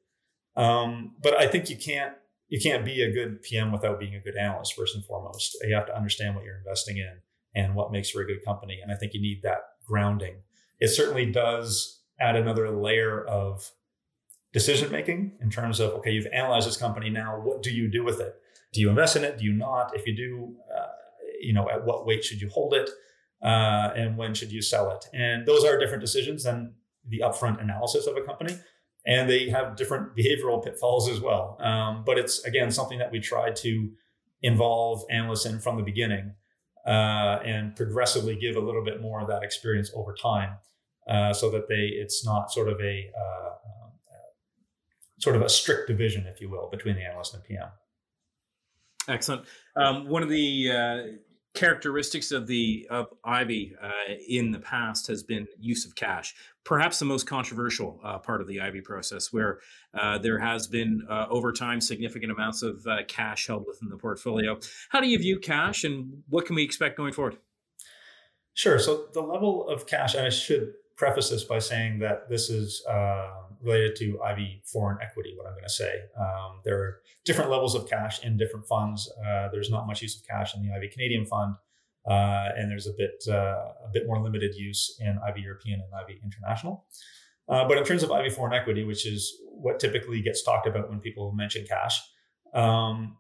Um, 0.57 1.15
but 1.23 1.39
I 1.39 1.47
think 1.47 1.71
you 1.71 1.77
can't 1.77 2.15
you 2.49 2.61
can't 2.61 2.85
be 2.85 3.03
a 3.03 3.13
good 3.13 3.43
PM 3.43 3.73
without 3.73 4.01
being 4.01 4.15
a 4.15 4.21
good 4.21 4.37
analyst 4.37 4.75
first 4.75 4.95
and 4.95 5.05
foremost. 5.05 5.57
You 5.63 5.75
have 5.75 5.87
to 5.87 5.97
understand 5.97 6.35
what 6.35 6.45
you're 6.45 6.59
investing 6.59 6.99
in 6.99 7.21
and 7.55 7.75
what 7.75 7.93
makes 7.93 8.11
for 8.11 8.23
a 8.23 8.27
good 8.27 8.45
company, 8.45 8.81
and 8.83 8.91
I 8.91 8.97
think 8.97 9.15
you 9.15 9.21
need 9.21 9.43
that 9.43 9.61
grounding. 9.87 10.43
It 10.81 10.89
certainly 10.89 11.31
does 11.31 12.03
add 12.21 12.37
another 12.37 12.71
layer 12.71 13.25
of 13.25 13.71
decision 14.53 14.91
making 14.91 15.39
in 15.41 15.51
terms 15.51 15.79
of 15.79 15.93
okay, 15.95 16.11
you've 16.11 16.27
analyzed 16.33 16.67
this 16.67 16.77
company 16.77 17.11
now. 17.11 17.41
What 17.41 17.63
do 17.63 17.71
you 17.71 17.91
do 17.91 18.03
with 18.03 18.21
it? 18.21 18.35
Do 18.73 18.81
you 18.81 18.91
invest 18.91 19.17
in 19.17 19.25
it? 19.25 19.39
Do 19.39 19.45
you 19.45 19.53
not? 19.53 19.97
If 19.97 20.07
you 20.07 20.17
do, 20.17 20.57
uh, 20.77 20.87
you 21.41 21.53
know, 21.53 21.69
at 21.71 21.85
what 21.85 22.07
weight 22.07 22.25
should 22.25 22.41
you 22.41 22.49
hold 22.49 22.75
it, 22.75 22.91
uh, 23.43 23.93
and 23.97 24.17
when 24.17 24.35
should 24.35 24.53
you 24.53 24.63
sell 24.63 24.91
it? 24.91 25.07
And 25.13 25.47
those 25.47 25.65
are 25.65 25.79
different 25.79 26.01
decisions 26.01 26.45
than 26.45 26.75
the 27.09 27.21
upfront 27.25 27.63
analysis 27.63 28.07
of 28.07 28.17
a 28.17 28.23
company, 28.23 28.59
and 29.07 29.29
they 29.29 29.49
have 29.49 29.77
different 29.77 30.17
behavioral 30.17 30.63
pitfalls 30.63 31.09
as 31.09 31.21
well. 31.21 31.57
Um, 31.61 32.03
but 32.05 32.19
it's 32.19 32.45
again 32.45 32.71
something 32.71 32.99
that 32.99 33.11
we 33.11 33.21
try 33.21 33.51
to 33.51 33.91
involve 34.43 35.05
analysts 35.11 35.47
in 35.47 35.59
from 35.61 35.77
the 35.77 35.83
beginning 35.83 36.35
uh, 36.87 37.41
and 37.45 37.75
progressively 37.75 38.37
give 38.37 38.57
a 38.57 38.61
little 38.61 38.85
bit 38.85 39.01
more 39.01 39.21
of 39.21 39.29
that 39.29 39.43
experience 39.43 39.91
over 39.95 40.15
time 40.15 40.57
uh, 41.09 41.33
so 41.33 41.51
that 41.51 41.69
they 41.69 41.91
it's 41.93 42.25
not 42.25 42.53
sort 42.53 42.69
of 42.69 42.81
a 42.81 43.11
uh, 43.19 43.49
sort 45.19 45.37
of 45.37 45.43
a 45.43 45.49
strict 45.49 45.89
division, 45.89 46.27
if 46.27 46.41
you 46.41 46.49
will, 46.49 46.69
between 46.71 46.95
the 46.95 47.03
analyst 47.03 47.35
and 47.35 47.45
PM. 47.45 47.69
Excellent. 49.09 49.47
Um, 49.75 50.07
one 50.07 50.23
of 50.23 50.29
the 50.29 50.71
uh, 50.71 51.03
characteristics 51.55 52.31
of 52.31 52.47
the 52.47 52.87
of 52.91 53.09
Ivy 53.25 53.75
uh, 53.83 53.91
in 54.29 54.51
the 54.53 54.59
past 54.61 55.07
has 55.09 55.23
been 55.23 55.49
use 55.59 55.87
of 55.87 55.95
cash. 55.95 56.35
Perhaps 56.65 56.99
the 56.99 57.07
most 57.07 57.27
controversial 57.27 57.99
uh, 58.05 58.19
part 58.19 58.41
of 58.41 58.47
the 58.47 58.61
Ivy 58.61 58.83
process, 58.83 59.33
where 59.33 59.61
uh, 59.99 60.19
there 60.19 60.39
has 60.39 60.67
been 60.67 61.07
uh, 61.09 61.27
over 61.31 61.53
time 61.53 61.81
significant 61.81 62.31
amounts 62.31 62.63
of 62.63 62.87
uh, 62.87 62.99
cash 63.09 63.47
held 63.47 63.67
within 63.67 63.89
the 63.89 63.97
portfolio. 63.97 64.59
How 64.91 65.01
do 65.01 65.09
you 65.09 65.19
view 65.19 65.39
cash, 65.39 65.85
and 65.85 66.23
what 66.29 66.47
can 66.47 66.55
we 66.55 66.63
expect 66.63 66.97
going 66.97 67.13
forward? 67.13 67.39
Sure. 68.53 68.79
So 68.79 69.07
the 69.15 69.23
level 69.23 69.69
of 69.69 69.87
cash, 69.87 70.15
and 70.15 70.27
I 70.27 70.31
should 70.31 70.75
preface 70.97 71.31
this 71.31 71.45
by 71.45 71.61
saying 71.61 72.01
that 72.01 72.29
this 72.29 72.51
is 72.51 72.85
related 73.63 73.97
to 73.97 74.23
Ivy 74.23 74.63
foreign 74.65 74.99
equity, 75.03 75.35
what 75.37 75.47
I'm 75.47 75.53
going 75.53 75.65
to 75.65 75.71
say. 75.71 75.93
Um, 76.19 76.61
there 76.65 76.79
are 76.79 77.01
different 77.25 77.51
levels 77.51 77.75
of 77.75 77.89
cash 77.89 78.25
in 78.25 78.37
different 78.37 78.67
funds. 78.67 79.11
Uh, 79.27 79.49
there's 79.51 79.71
not 79.71 79.87
much 79.87 80.03
use 80.03 80.17
of 80.17 80.27
cash 80.27 80.55
in 80.55 80.63
the 80.63 80.75
Ivy 80.75 80.89
Canadian 80.89 81.27
fund, 81.27 81.55
uh, 82.09 82.49
and 82.57 82.71
there's 82.71 82.87
a 82.87 82.93
bit 82.97 83.23
uh, 83.29 83.73
a 83.85 83.91
bit 83.93 84.07
more 84.07 84.21
limited 84.23 84.55
use 84.55 84.97
in 85.01 85.19
Ivy 85.27 85.41
European 85.43 85.81
and 85.81 85.93
Ivy 85.95 86.21
International. 86.25 86.87
Uh, 87.49 87.67
but 87.67 87.79
in 87.79 87.85
terms 87.85 88.03
of 88.03 88.13
Ivy 88.13 88.31
foreign 88.31 88.53
equity, 88.53 88.85
which 88.85 89.07
is 89.07 89.41
what 89.47 89.81
typically 89.81 90.21
gets 90.21 90.43
talked 90.43 90.67
about 90.67 90.91
when 90.91 91.01
people 91.01 91.33
mention 91.33 91.67
cash, 91.67 92.01
um, 92.55 93.17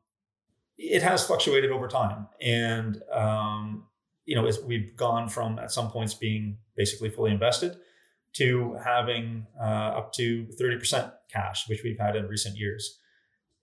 it 0.77 1.03
has 1.03 1.27
fluctuated 1.27 1.71
over 1.71 1.89
time, 1.89 2.29
and 2.41 3.03
um, 3.13 3.87
you 4.25 4.37
know 4.37 4.49
we've 4.67 4.97
gone 4.97 5.29
from 5.29 5.59
at 5.59 5.73
some 5.73 5.91
points 5.91 6.15
being 6.15 6.59
basically 6.77 7.11
fully 7.11 7.33
invested 7.33 7.77
to 8.35 8.77
having 8.85 9.47
uh, 9.61 9.65
up 9.99 10.13
to 10.15 10.47
30% 10.61 11.13
cash, 11.31 11.69
which 11.69 11.83
we've 11.83 11.99
had 11.99 12.17
in 12.17 12.27
recent 12.27 12.57
years. 12.57 12.99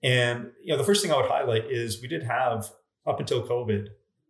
And 0.02 0.50
you 0.62 0.72
know, 0.72 0.78
the 0.78 0.84
first 0.84 1.02
thing 1.02 1.12
I 1.12 1.16
would 1.16 1.30
highlight 1.30 1.70
is 1.70 2.00
we 2.02 2.08
did 2.08 2.22
have 2.22 2.70
up 3.06 3.20
until 3.20 3.46
COVID, 3.46 3.88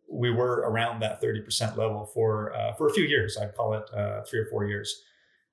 we 0.09 0.31
were 0.31 0.57
around 0.59 1.01
that 1.01 1.21
30% 1.21 1.77
level 1.77 2.07
for 2.07 2.55
uh, 2.55 2.75
for 2.75 2.87
a 2.87 2.93
few 2.93 3.05
years. 3.05 3.37
I'd 3.37 3.55
call 3.55 3.75
it 3.75 3.85
uh, 3.93 4.23
three 4.23 4.39
or 4.39 4.47
four 4.47 4.67
years. 4.67 5.03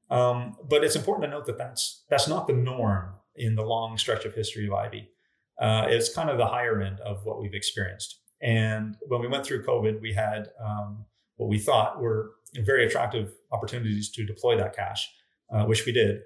Um, 0.09 0.55
but 0.69 0.83
it's 0.83 0.95
important 0.95 1.23
to 1.23 1.29
note 1.29 1.45
that 1.47 1.57
that's 1.57 2.03
that's 2.09 2.27
not 2.27 2.47
the 2.47 2.53
norm 2.53 3.15
in 3.35 3.55
the 3.55 3.63
long 3.63 3.97
stretch 3.97 4.25
of 4.25 4.35
history 4.35 4.67
of 4.67 4.73
Ivy. 4.73 5.09
Uh, 5.59 5.85
it's 5.87 6.13
kind 6.13 6.29
of 6.29 6.37
the 6.37 6.45
higher 6.45 6.81
end 6.81 6.99
of 6.99 7.25
what 7.25 7.41
we've 7.41 7.53
experienced. 7.53 8.19
And 8.41 8.97
when 9.07 9.21
we 9.21 9.27
went 9.27 9.45
through 9.45 9.63
COVID, 9.63 10.01
we 10.01 10.13
had 10.13 10.49
um, 10.63 11.05
what 11.37 11.49
we 11.49 11.57
thought 11.57 12.01
were 12.01 12.31
very 12.61 12.85
attractive 12.85 13.33
opportunities 13.51 14.09
to 14.11 14.25
deploy 14.25 14.57
that 14.57 14.75
cash, 14.75 15.09
uh, 15.51 15.65
which 15.65 15.85
we 15.85 15.91
did. 15.91 16.21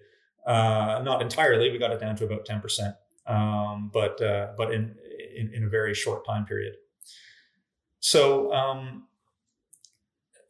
Uh, 0.46 1.02
not 1.04 1.22
entirely, 1.22 1.72
we 1.72 1.78
got 1.78 1.92
it 1.92 2.00
down 2.00 2.16
to 2.16 2.26
about 2.26 2.46
10%, 2.46 2.96
um, 3.28 3.90
but, 3.94 4.22
uh, 4.22 4.54
but 4.58 4.74
in, 4.74 4.96
in, 5.36 5.54
in, 5.54 5.64
a 5.66 5.70
very 5.70 5.94
short 5.94 6.26
time 6.26 6.46
period. 6.46 6.74
So, 8.00 8.54
um, 8.54 9.08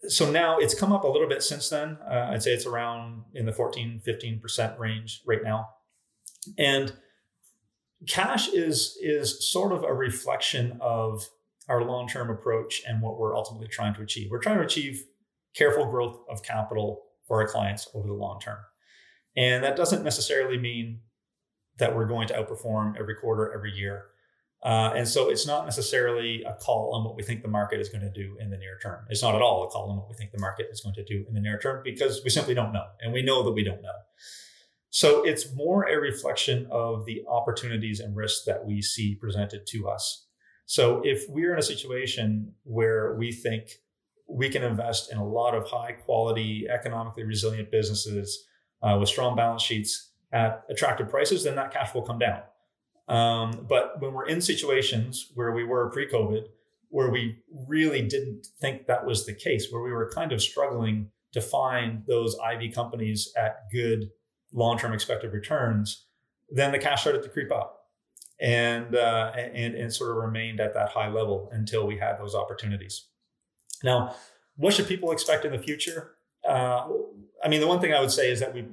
so 0.08 0.30
now 0.30 0.60
it's 0.60 0.76
come 0.76 0.94
up 0.94 1.04
a 1.04 1.08
little 1.08 1.28
bit 1.28 1.42
since 1.42 1.70
then. 1.70 1.98
Uh, 2.08 2.30
I'd 2.32 2.44
say 2.44 2.54
it's 2.54 2.68
around 2.68 3.24
in 3.34 3.48
the 3.48 3.52
14, 3.52 4.02
15% 4.06 4.78
range 4.78 5.22
right 5.26 5.44
now. 5.44 5.70
And 6.60 6.94
cash 8.08 8.50
is, 8.50 8.98
is 9.02 9.52
sort 9.52 9.72
of 9.72 9.84
a 9.84 9.94
reflection 9.94 10.78
of 10.80 11.28
our 11.68 11.84
long-term 11.84 12.30
approach 12.30 12.84
and 12.88 13.02
what 13.02 13.20
we're 13.20 13.36
ultimately 13.36 13.68
trying 13.68 13.96
to 13.96 14.02
achieve. 14.02 14.30
We're 14.30 14.40
trying 14.40 14.58
to 14.58 14.64
achieve 14.64 15.06
careful 15.58 15.86
growth 15.90 16.20
of 16.30 16.44
capital 16.44 17.04
for 17.28 17.42
our 17.42 17.48
clients 17.48 17.88
over 17.94 18.08
the 18.08 18.14
long 18.14 18.40
term. 18.40 18.60
And 19.36 19.64
that 19.64 19.76
doesn't 19.76 20.04
necessarily 20.04 20.58
mean 20.58 21.02
that 21.78 21.96
we're 21.96 22.08
going 22.08 22.28
to 22.30 22.34
outperform 22.34 23.00
every 23.00 23.16
quarter, 23.16 23.54
every 23.54 23.72
year. 23.72 24.06
Uh, 24.64 24.92
and 24.96 25.08
so 25.08 25.30
it's 25.30 25.46
not 25.46 25.66
necessarily 25.66 26.44
a 26.44 26.54
call 26.54 26.96
on 26.96 27.04
what 27.04 27.16
we 27.16 27.22
think 27.22 27.44
the 27.44 27.48
market 27.48 27.80
is 27.80 27.90
going 27.90 28.02
to 28.02 28.12
do 28.12 28.36
in 28.40 28.50
the 28.50 28.58
near 28.58 28.80
term. 28.82 29.06
It's 29.10 29.22
not 29.22 29.36
at 29.36 29.42
all 29.42 29.64
a 29.64 29.70
call 29.70 29.92
on 29.92 29.98
what 29.98 30.10
we 30.10 30.16
think 30.16 30.32
the 30.32 30.40
market 30.40 30.68
is 30.72 30.82
going 30.82 30.96
to 30.96 31.04
do 31.04 31.26
in 31.28 31.34
the 31.36 31.40
near 31.40 31.60
term 31.60 31.82
because 31.84 32.22
we 32.24 32.32
simply 32.32 32.56
don't 32.56 32.74
know. 32.74 32.86
And 33.00 33.14
we 33.14 33.22
know 33.22 33.44
that 33.44 33.52
we 33.52 33.64
don't 33.64 33.84
know. 33.84 33.90
So 34.90 35.24
it's 35.24 35.54
more 35.54 35.84
a 35.84 36.00
reflection 36.00 36.68
of 36.72 37.06
the 37.06 37.24
opportunities 37.30 38.00
and 38.00 38.16
risks 38.16 38.46
that 38.46 38.66
we 38.66 38.82
see 38.82 39.16
presented 39.16 39.68
to 39.68 39.88
us. 39.88 40.26
So 40.66 41.02
if 41.04 41.26
we're 41.30 41.54
in 41.54 41.60
a 41.60 41.64
situation 41.64 42.54
where 42.64 43.16
we 43.16 43.32
think 43.32 43.70
we 44.28 44.50
can 44.50 44.64
invest 44.64 45.12
in 45.12 45.18
a 45.18 45.26
lot 45.26 45.56
of 45.56 45.68
high 45.68 45.94
quality, 45.94 46.68
economically 46.70 47.24
resilient 47.24 47.72
businesses 47.72 48.46
uh, 48.82 48.98
with 49.00 49.10
strong 49.10 49.36
balance 49.36 49.62
sheets 49.62 50.12
at 50.32 50.64
attractive 50.70 51.10
prices, 51.10 51.44
then 51.44 51.56
that 51.56 51.72
cash 51.72 51.94
will 51.94 52.02
come 52.02 52.20
down. 52.20 52.42
Um, 53.08 53.66
but 53.70 54.02
when 54.02 54.14
we're 54.14 54.28
in 54.28 54.42
situations 54.42 55.32
where 55.34 55.54
we 55.54 55.64
were 55.64 55.90
pre 55.90 56.10
COVID, 56.10 56.44
where 56.90 57.10
we 57.10 57.38
really 57.68 58.02
didn't 58.02 58.48
think 58.60 58.88
that 58.88 59.06
was 59.06 59.26
the 59.26 59.34
case, 59.34 59.72
where 59.72 59.82
we 59.82 59.92
were 59.92 60.12
kind 60.14 60.32
of 60.32 60.42
struggling 60.42 61.10
to 61.34 61.42
find 61.42 62.04
those 62.08 62.38
Ivy 62.40 62.70
companies 62.70 63.32
at 63.38 63.70
good 63.72 64.10
long 64.54 64.78
term 64.78 64.94
expected 64.94 65.32
returns, 65.32 66.06
then 66.50 66.72
the 66.72 66.80
cash 66.80 67.02
started 67.02 67.24
to 67.24 67.30
creep 67.30 67.52
up. 67.52 67.76
And, 68.40 68.96
uh, 68.96 69.32
and 69.36 69.74
and 69.74 69.92
sort 69.92 70.12
of 70.12 70.18
remained 70.18 70.60
at 70.60 70.76
that 70.76 70.90
high 70.90 71.10
level 71.10 71.50
until 71.52 71.88
we 71.88 71.98
had 71.98 72.20
those 72.20 72.36
opportunities. 72.36 73.08
Now, 73.84 74.16
what 74.56 74.74
should 74.74 74.88
people 74.88 75.12
expect 75.12 75.46
in 75.46 75.52
the 75.52 75.60
future? 75.60 76.16
Uh, 76.48 76.88
I 77.44 77.50
mean, 77.50 77.62
the 77.62 77.68
one 77.68 77.80
thing 77.80 77.94
I 77.94 78.00
would 78.00 78.12
say 78.12 78.32
is 78.32 78.40
that 78.40 78.54
we, 78.54 78.66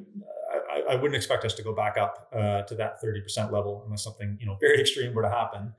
I, 0.72 0.92
I 0.92 0.94
wouldn't 0.94 1.14
expect 1.14 1.44
us 1.44 1.54
to 1.54 1.62
go 1.62 1.74
back 1.74 1.96
up 1.96 2.28
uh, 2.32 2.62
to 2.62 2.74
that 2.76 3.02
30% 3.02 3.52
level 3.52 3.82
unless 3.84 4.02
something, 4.02 4.38
you 4.40 4.46
know, 4.46 4.56
very 4.60 4.80
extreme 4.80 5.14
were 5.14 5.22
to 5.22 5.30
happen. 5.30 5.74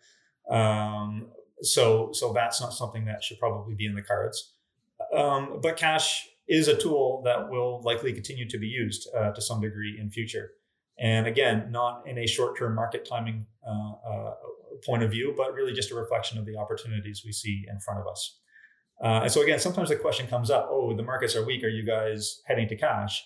Um, 0.49 1.27
so, 1.61 2.11
so 2.11 2.33
that's 2.33 2.61
not 2.61 2.73
something 2.73 3.05
that 3.05 3.23
should 3.23 3.39
probably 3.39 3.75
be 3.75 3.85
in 3.85 3.95
the 3.95 4.01
cards. 4.01 4.53
Um, 5.15 5.59
but 5.61 5.77
cash 5.77 6.27
is 6.47 6.67
a 6.67 6.75
tool 6.75 7.21
that 7.25 7.49
will 7.49 7.81
likely 7.83 8.13
continue 8.13 8.47
to 8.49 8.57
be 8.57 8.67
used 8.67 9.09
uh, 9.15 9.31
to 9.31 9.41
some 9.41 9.61
degree 9.61 9.97
in 9.99 10.11
future. 10.11 10.51
And 10.99 11.27
again, 11.27 11.71
not 11.71 12.07
in 12.07 12.17
a 12.17 12.27
short-term 12.27 12.75
market 12.75 13.07
timing 13.07 13.45
uh, 13.67 13.93
uh, 14.07 14.33
point 14.85 15.03
of 15.03 15.11
view, 15.11 15.33
but 15.35 15.53
really 15.53 15.73
just 15.73 15.91
a 15.91 15.95
reflection 15.95 16.37
of 16.37 16.45
the 16.45 16.55
opportunities 16.55 17.23
we 17.25 17.31
see 17.31 17.65
in 17.69 17.79
front 17.79 17.99
of 17.99 18.07
us. 18.07 18.39
Uh, 19.03 19.21
and 19.23 19.31
so 19.31 19.41
again, 19.41 19.59
sometimes 19.59 19.89
the 19.89 19.95
question 19.95 20.27
comes 20.27 20.49
up: 20.49 20.67
Oh, 20.71 20.95
the 20.95 21.03
markets 21.03 21.35
are 21.35 21.45
weak. 21.45 21.63
Are 21.63 21.69
you 21.69 21.85
guys 21.85 22.41
heading 22.45 22.67
to 22.69 22.75
cash? 22.75 23.25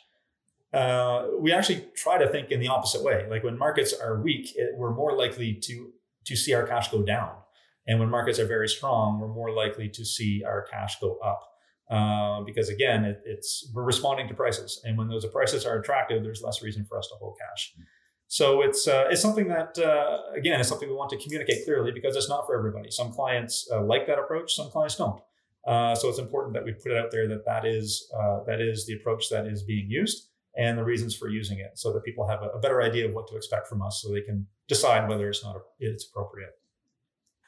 Uh, 0.74 1.28
we 1.40 1.52
actually 1.52 1.86
try 1.96 2.18
to 2.18 2.28
think 2.28 2.52
in 2.52 2.60
the 2.60 2.68
opposite 2.68 3.04
way. 3.04 3.26
Like 3.30 3.44
when 3.44 3.58
markets 3.58 3.94
are 3.94 4.22
weak, 4.22 4.52
it, 4.56 4.72
we're 4.76 4.94
more 4.94 5.16
likely 5.16 5.54
to 5.54 5.92
to 6.26 6.36
see 6.36 6.54
our 6.54 6.66
cash 6.66 6.92
go 6.92 7.02
down, 7.04 7.32
and 7.88 8.00
when 8.00 8.10
markets 8.10 8.40
are 8.40 8.46
very 8.46 8.68
strong, 8.68 9.20
we're 9.20 9.34
more 9.34 9.52
likely 9.52 9.90
to 9.90 10.06
see 10.06 10.44
our 10.46 10.64
cash 10.64 11.00
go 11.00 11.18
up. 11.24 11.42
Uh, 11.90 12.42
because 12.42 12.70
again, 12.70 13.04
it, 13.04 13.22
it's 13.26 13.72
we're 13.74 13.84
responding 13.84 14.28
to 14.28 14.34
prices, 14.34 14.82
and 14.84 14.98
when 14.98 15.08
those 15.08 15.26
prices 15.28 15.66
are 15.66 15.80
attractive, 15.80 16.24
there's 16.24 16.42
less 16.44 16.62
reason 16.62 16.86
for 16.86 16.98
us 17.00 17.08
to 17.08 17.16
hold 17.16 17.36
cash. 17.40 17.74
So 18.28 18.62
it's 18.62 18.88
uh, 18.88 19.08
it's 19.10 19.22
something 19.22 19.48
that 19.48 19.78
uh, 19.80 20.20
again 20.36 20.60
is 20.60 20.68
something 20.68 20.88
we 20.88 20.94
want 20.94 21.10
to 21.12 21.18
communicate 21.18 21.66
clearly 21.66 21.92
because 21.92 22.16
it's 22.16 22.30
not 22.30 22.46
for 22.46 22.56
everybody. 22.56 22.92
Some 22.92 23.12
clients 23.12 23.68
uh, 23.72 23.82
like 23.82 24.06
that 24.06 24.20
approach, 24.20 24.54
some 24.54 24.70
clients 24.70 24.96
don't. 24.98 25.20
Uh, 25.68 25.94
so 25.94 26.10
it's 26.10 26.20
important 26.20 26.54
that 26.54 26.64
we 26.64 26.72
put 26.74 26.92
it 26.92 26.98
out 26.98 27.12
there 27.12 27.28
that 27.28 27.46
that 27.46 27.66
is 27.66 28.12
uh, 28.18 28.40
that 28.48 28.62
is 28.62 28.86
the 28.86 28.94
approach 28.94 29.30
that 29.30 29.46
is 29.46 29.64
being 29.64 29.90
used 29.90 30.30
and 30.58 30.78
the 30.78 30.84
reasons 30.84 31.16
for 31.16 31.30
using 31.30 31.60
it, 31.60 31.78
so 31.78 31.94
that 31.94 32.04
people 32.04 32.28
have 32.28 32.42
a, 32.42 32.48
a 32.48 32.60
better 32.60 32.82
idea 32.82 33.08
of 33.08 33.14
what 33.14 33.28
to 33.28 33.36
expect 33.36 33.68
from 33.68 33.82
us, 33.82 34.02
so 34.02 34.12
they 34.12 34.22
can 34.22 34.48
decide 34.68 35.08
whether 35.08 35.30
it's 35.30 35.44
not 35.44 35.56
it's 35.80 36.08
appropriate. 36.10 36.52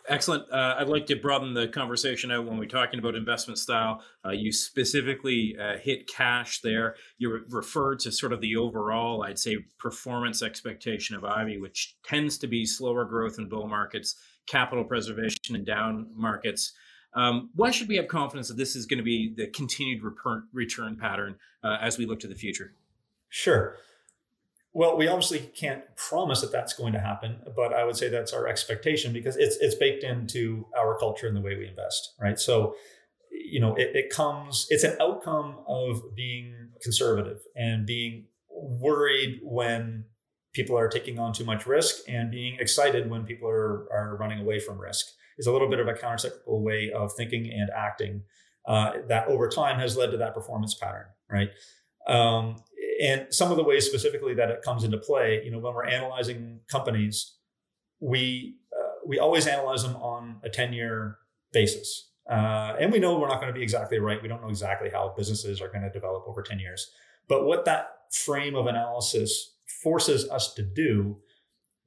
Excellent. 0.08 0.52
Uh, 0.52 0.76
I'd 0.80 0.90
like 0.90 1.06
to 1.08 1.16
broaden 1.16 1.54
the 1.54 1.68
conversation 1.68 2.32
out 2.32 2.46
when 2.46 2.58
we're 2.58 2.66
talking 2.66 3.00
about 3.00 3.16
investment 3.16 3.60
style. 3.60 4.02
Uh, 4.26 4.32
you 4.32 4.52
specifically 4.52 5.56
uh, 5.62 5.78
hit 5.78 6.08
cash 6.08 6.62
there. 6.62 6.96
You 7.18 7.34
re- 7.34 7.42
referred 7.50 8.00
to 8.00 8.12
sort 8.12 8.34
of 8.34 8.42
the 8.42 8.56
overall, 8.56 9.24
I'd 9.24 9.38
say, 9.38 9.58
performance 9.78 10.42
expectation 10.42 11.16
of 11.16 11.24
Ivy, 11.24 11.60
which 11.60 11.98
tends 12.04 12.40
to 12.40 12.48
be 12.48 12.66
slower 12.66 13.06
growth 13.06 13.38
in 13.38 13.48
bull 13.48 13.68
markets, 13.68 14.16
capital 14.48 14.84
preservation 14.84 15.56
in 15.56 15.64
down 15.64 16.08
markets. 16.16 16.74
Um, 17.14 17.50
why 17.56 17.72
should 17.72 17.88
we 17.88 17.98
have 17.98 18.08
confidence 18.08 18.48
that 18.48 18.58
this 18.58 18.76
is 18.76 18.86
going 18.86 19.00
to 19.00 19.04
be 19.04 19.34
the 19.36 19.48
continued 19.48 20.02
return, 20.54 20.98
pattern 20.98 21.36
uh, 21.64 21.78
as 21.82 21.98
we 21.98 22.06
look 22.06 22.20
to 22.22 22.28
the 22.28 22.36
future? 22.36 22.74
Sure. 23.30 23.78
Well, 24.74 24.98
we 24.98 25.08
obviously 25.10 25.40
can't 25.40 25.84
promise 25.98 26.40
that 26.42 26.54
that's 26.54 26.74
going 26.74 26.94
to 26.94 27.00
happen, 27.00 27.42
but 27.56 27.74
I 27.74 27.84
would 27.84 27.98
say 27.98 28.08
that's 28.08 28.32
our 28.32 28.48
expectation 28.48 29.12
because 29.12 29.36
it's 29.36 29.58
it's 29.58 29.76
baked 29.76 30.06
into 30.06 30.66
our 30.78 30.98
culture 30.98 31.28
and 31.28 31.36
the 31.36 31.42
way 31.42 31.58
we 31.58 31.68
invest, 31.68 32.14
right? 32.22 32.40
So, 32.40 32.76
you 33.32 33.60
know, 33.60 33.76
it, 33.76 33.94
it 33.94 34.10
comes. 34.10 34.68
It's 34.70 34.86
an 34.86 34.96
outcome 35.02 35.58
of 35.68 36.16
being 36.16 36.70
conservative 36.82 37.42
and 37.54 37.86
being 37.86 38.28
worried 38.50 39.42
when 39.44 40.06
people 40.54 40.78
are 40.78 40.88
taking 40.88 41.20
on 41.20 41.34
too 41.34 41.44
much 41.44 41.66
risk 41.66 42.04
and 42.08 42.32
being 42.32 42.58
excited 42.60 43.10
when 43.10 43.26
people 43.26 43.50
are 43.50 43.92
are 43.92 44.16
running 44.18 44.40
away 44.40 44.60
from 44.60 44.80
risk. 44.80 45.08
Is 45.42 45.48
a 45.48 45.52
little 45.52 45.70
bit 45.70 45.80
of 45.80 45.88
a 45.88 45.94
countercyclical 45.94 46.62
way 46.62 46.92
of 46.92 47.12
thinking 47.14 47.52
and 47.52 47.72
acting 47.76 48.22
uh, 48.68 48.92
that 49.08 49.28
over 49.28 49.50
time 49.50 49.80
has 49.80 49.98
led 49.98 50.12
to 50.12 50.18
that 50.18 50.36
performance 50.36 50.76
pattern, 50.76 51.08
right? 51.28 51.50
Um, 52.08 52.58
and 53.02 53.26
some 53.32 53.50
of 53.50 53.58
the 53.58 53.64
ways 53.64 53.88
specifically 53.88 54.36
that 54.36 54.52
it 54.52 54.62
comes 54.62 54.84
into 54.84 55.00
play, 55.00 55.42
you 55.44 55.50
know, 55.50 55.58
when 55.58 55.74
we're 55.74 55.88
analyzing 55.88 56.60
companies, 56.70 57.38
we 58.00 58.58
uh, 58.72 59.00
we 59.08 59.18
always 59.18 59.48
analyze 59.48 59.82
them 59.82 59.96
on 59.96 60.38
a 60.44 60.50
10 60.50 60.74
year 60.74 61.18
basis. 61.52 62.12
Uh, 62.30 62.76
and 62.80 62.92
we 62.92 63.00
know 63.00 63.20
we're 63.20 63.28
not 63.28 63.42
going 63.42 63.52
to 63.52 63.58
be 63.58 63.64
exactly 63.64 64.00
right. 64.00 64.22
We 64.22 64.28
don't 64.28 64.42
know 64.42 64.50
exactly 64.50 64.90
how 64.90 65.14
businesses 65.18 65.60
are 65.60 65.70
going 65.70 65.82
to 65.82 65.90
develop 65.90 66.24
over 66.28 66.44
10 66.44 66.60
years. 66.60 66.92
But 67.28 67.46
what 67.46 67.66
that 67.66 67.90
frame 68.12 68.56
of 68.56 68.68
analysis 68.68 69.56
forces 69.82 70.30
us 70.30 70.54
to 70.54 70.62
do 70.62 71.18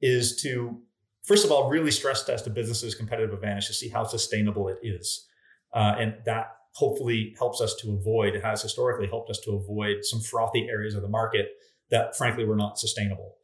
is 0.01 0.41
to, 0.41 0.81
first 1.25 1.45
of 1.45 1.51
all, 1.51 1.69
really 1.69 1.91
stress 1.91 2.23
test 2.23 2.47
a 2.47 2.49
business's 2.49 2.95
competitive 2.95 3.33
advantage 3.33 3.67
to 3.67 3.73
see 3.73 3.89
how 3.89 4.03
sustainable 4.03 4.67
it 4.67 4.77
is. 4.83 5.27
Uh, 5.73 5.95
and 5.99 6.15
that 6.25 6.55
hopefully 6.73 7.35
helps 7.37 7.61
us 7.61 7.75
to 7.75 7.93
avoid, 7.93 8.35
has 8.43 8.61
historically 8.61 9.07
helped 9.07 9.29
us 9.29 9.39
to 9.39 9.51
avoid 9.51 10.03
some 10.03 10.19
frothy 10.19 10.67
areas 10.69 10.93
of 10.93 11.01
the 11.01 11.09
market 11.09 11.49
that 11.89 12.15
frankly 12.17 12.45
were 12.45 12.55
not 12.55 12.77
sustainable. 12.77 13.35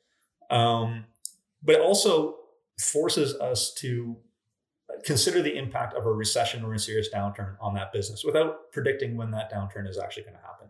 Um, 0.50 1.06
but 1.64 1.76
it 1.76 1.82
also 1.82 2.38
forces 2.78 3.36
us 3.36 3.74
to 3.76 4.18
consider 5.06 5.42
the 5.42 5.58
impact 5.58 5.94
of 5.96 6.06
a 6.06 6.12
recession 6.12 6.64
or 6.64 6.74
a 6.74 6.80
serious 6.80 7.10
downturn 7.14 7.56
on 7.62 7.74
that 7.76 7.94
business 7.94 8.24
without 8.24 8.72
predicting 8.72 9.16
when 9.16 9.32
that 9.32 9.52
downturn 9.52 9.88
is 9.88 9.98
actually 9.98 10.24
going 10.24 10.36
to 10.36 10.42
happen. 10.42 10.68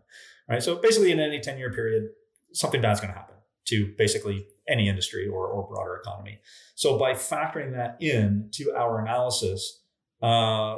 Right. 0.47 0.61
So 0.61 0.75
basically, 0.75 1.11
in 1.11 1.19
any 1.19 1.39
10 1.39 1.57
year 1.57 1.71
period, 1.71 2.09
something 2.53 2.81
bad's 2.81 2.99
going 2.99 3.13
to 3.13 3.17
happen 3.17 3.35
to 3.67 3.93
basically 3.97 4.47
any 4.71 4.87
industry 4.87 5.27
or, 5.27 5.47
or 5.47 5.67
broader 5.67 6.01
economy. 6.03 6.39
So 6.75 6.97
by 6.97 7.13
factoring 7.13 7.73
that 7.73 7.97
in 8.01 8.49
to 8.53 8.73
our 8.75 9.01
analysis, 9.01 9.81
uh, 10.21 10.77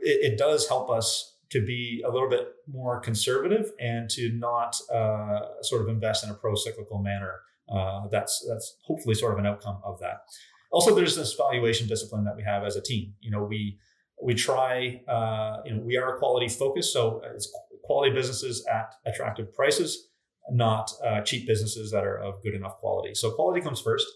it, 0.00 0.32
it, 0.32 0.38
does 0.38 0.68
help 0.68 0.90
us 0.90 1.36
to 1.50 1.64
be 1.64 2.02
a 2.06 2.10
little 2.10 2.30
bit 2.30 2.48
more 2.68 3.00
conservative 3.00 3.72
and 3.80 4.08
to 4.10 4.30
not 4.32 4.76
uh, 4.92 5.40
sort 5.62 5.82
of 5.82 5.88
invest 5.88 6.24
in 6.24 6.30
a 6.30 6.34
pro-cyclical 6.34 7.02
manner. 7.02 7.40
Uh, 7.68 8.06
that's 8.12 8.44
that's 8.48 8.76
hopefully 8.84 9.14
sort 9.14 9.32
of 9.32 9.38
an 9.38 9.46
outcome 9.46 9.80
of 9.84 9.98
that. 9.98 10.18
Also, 10.70 10.94
there's 10.94 11.16
this 11.16 11.34
valuation 11.34 11.88
discipline 11.88 12.24
that 12.24 12.36
we 12.36 12.42
have 12.42 12.62
as 12.64 12.76
a 12.76 12.82
team. 12.82 13.14
You 13.20 13.30
know, 13.32 13.42
we 13.44 13.78
we 14.22 14.34
try. 14.34 15.02
Uh, 15.08 15.62
you 15.64 15.74
know, 15.74 15.82
we 15.82 15.96
are 15.96 16.16
quality 16.18 16.48
focused, 16.48 16.92
so 16.92 17.20
it's 17.34 17.52
quality 17.82 18.14
businesses 18.14 18.64
at 18.66 18.94
attractive 19.06 19.52
prices, 19.54 20.08
not 20.50 20.92
uh, 21.04 21.20
cheap 21.22 21.46
businesses 21.46 21.90
that 21.90 22.04
are 22.04 22.18
of 22.18 22.42
good 22.42 22.54
enough 22.54 22.78
quality. 22.78 23.14
So 23.14 23.30
quality 23.30 23.60
comes 23.60 23.80
first, 23.80 24.06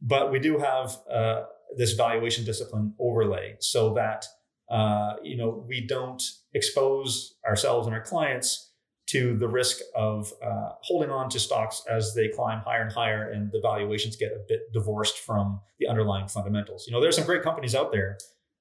but 0.00 0.30
we 0.30 0.38
do 0.38 0.58
have 0.58 0.96
uh, 1.10 1.44
this 1.76 1.92
valuation 1.92 2.44
discipline 2.44 2.94
overlay 2.98 3.56
so 3.60 3.94
that 3.94 4.26
uh, 4.72 5.16
you 5.22 5.36
know, 5.36 5.64
we 5.68 5.86
don't 5.86 6.22
expose 6.54 7.34
ourselves 7.46 7.86
and 7.86 7.94
our 7.94 8.00
clients 8.00 8.70
to 9.08 9.36
the 9.36 9.48
risk 9.48 9.80
of 9.94 10.32
uh, 10.42 10.70
holding 10.80 11.10
on 11.10 11.28
to 11.28 11.38
stocks 11.38 11.82
as 11.90 12.14
they 12.14 12.28
climb 12.28 12.60
higher 12.60 12.80
and 12.80 12.92
higher 12.92 13.30
and 13.30 13.52
the 13.52 13.60
valuations 13.60 14.16
get 14.16 14.32
a 14.32 14.40
bit 14.48 14.60
divorced 14.72 15.18
from 15.18 15.60
the 15.78 15.86
underlying 15.86 16.26
fundamentals. 16.26 16.86
You 16.86 16.94
know, 16.94 17.02
there's 17.02 17.16
some 17.16 17.26
great 17.26 17.42
companies 17.42 17.74
out 17.74 17.92
there 17.92 18.16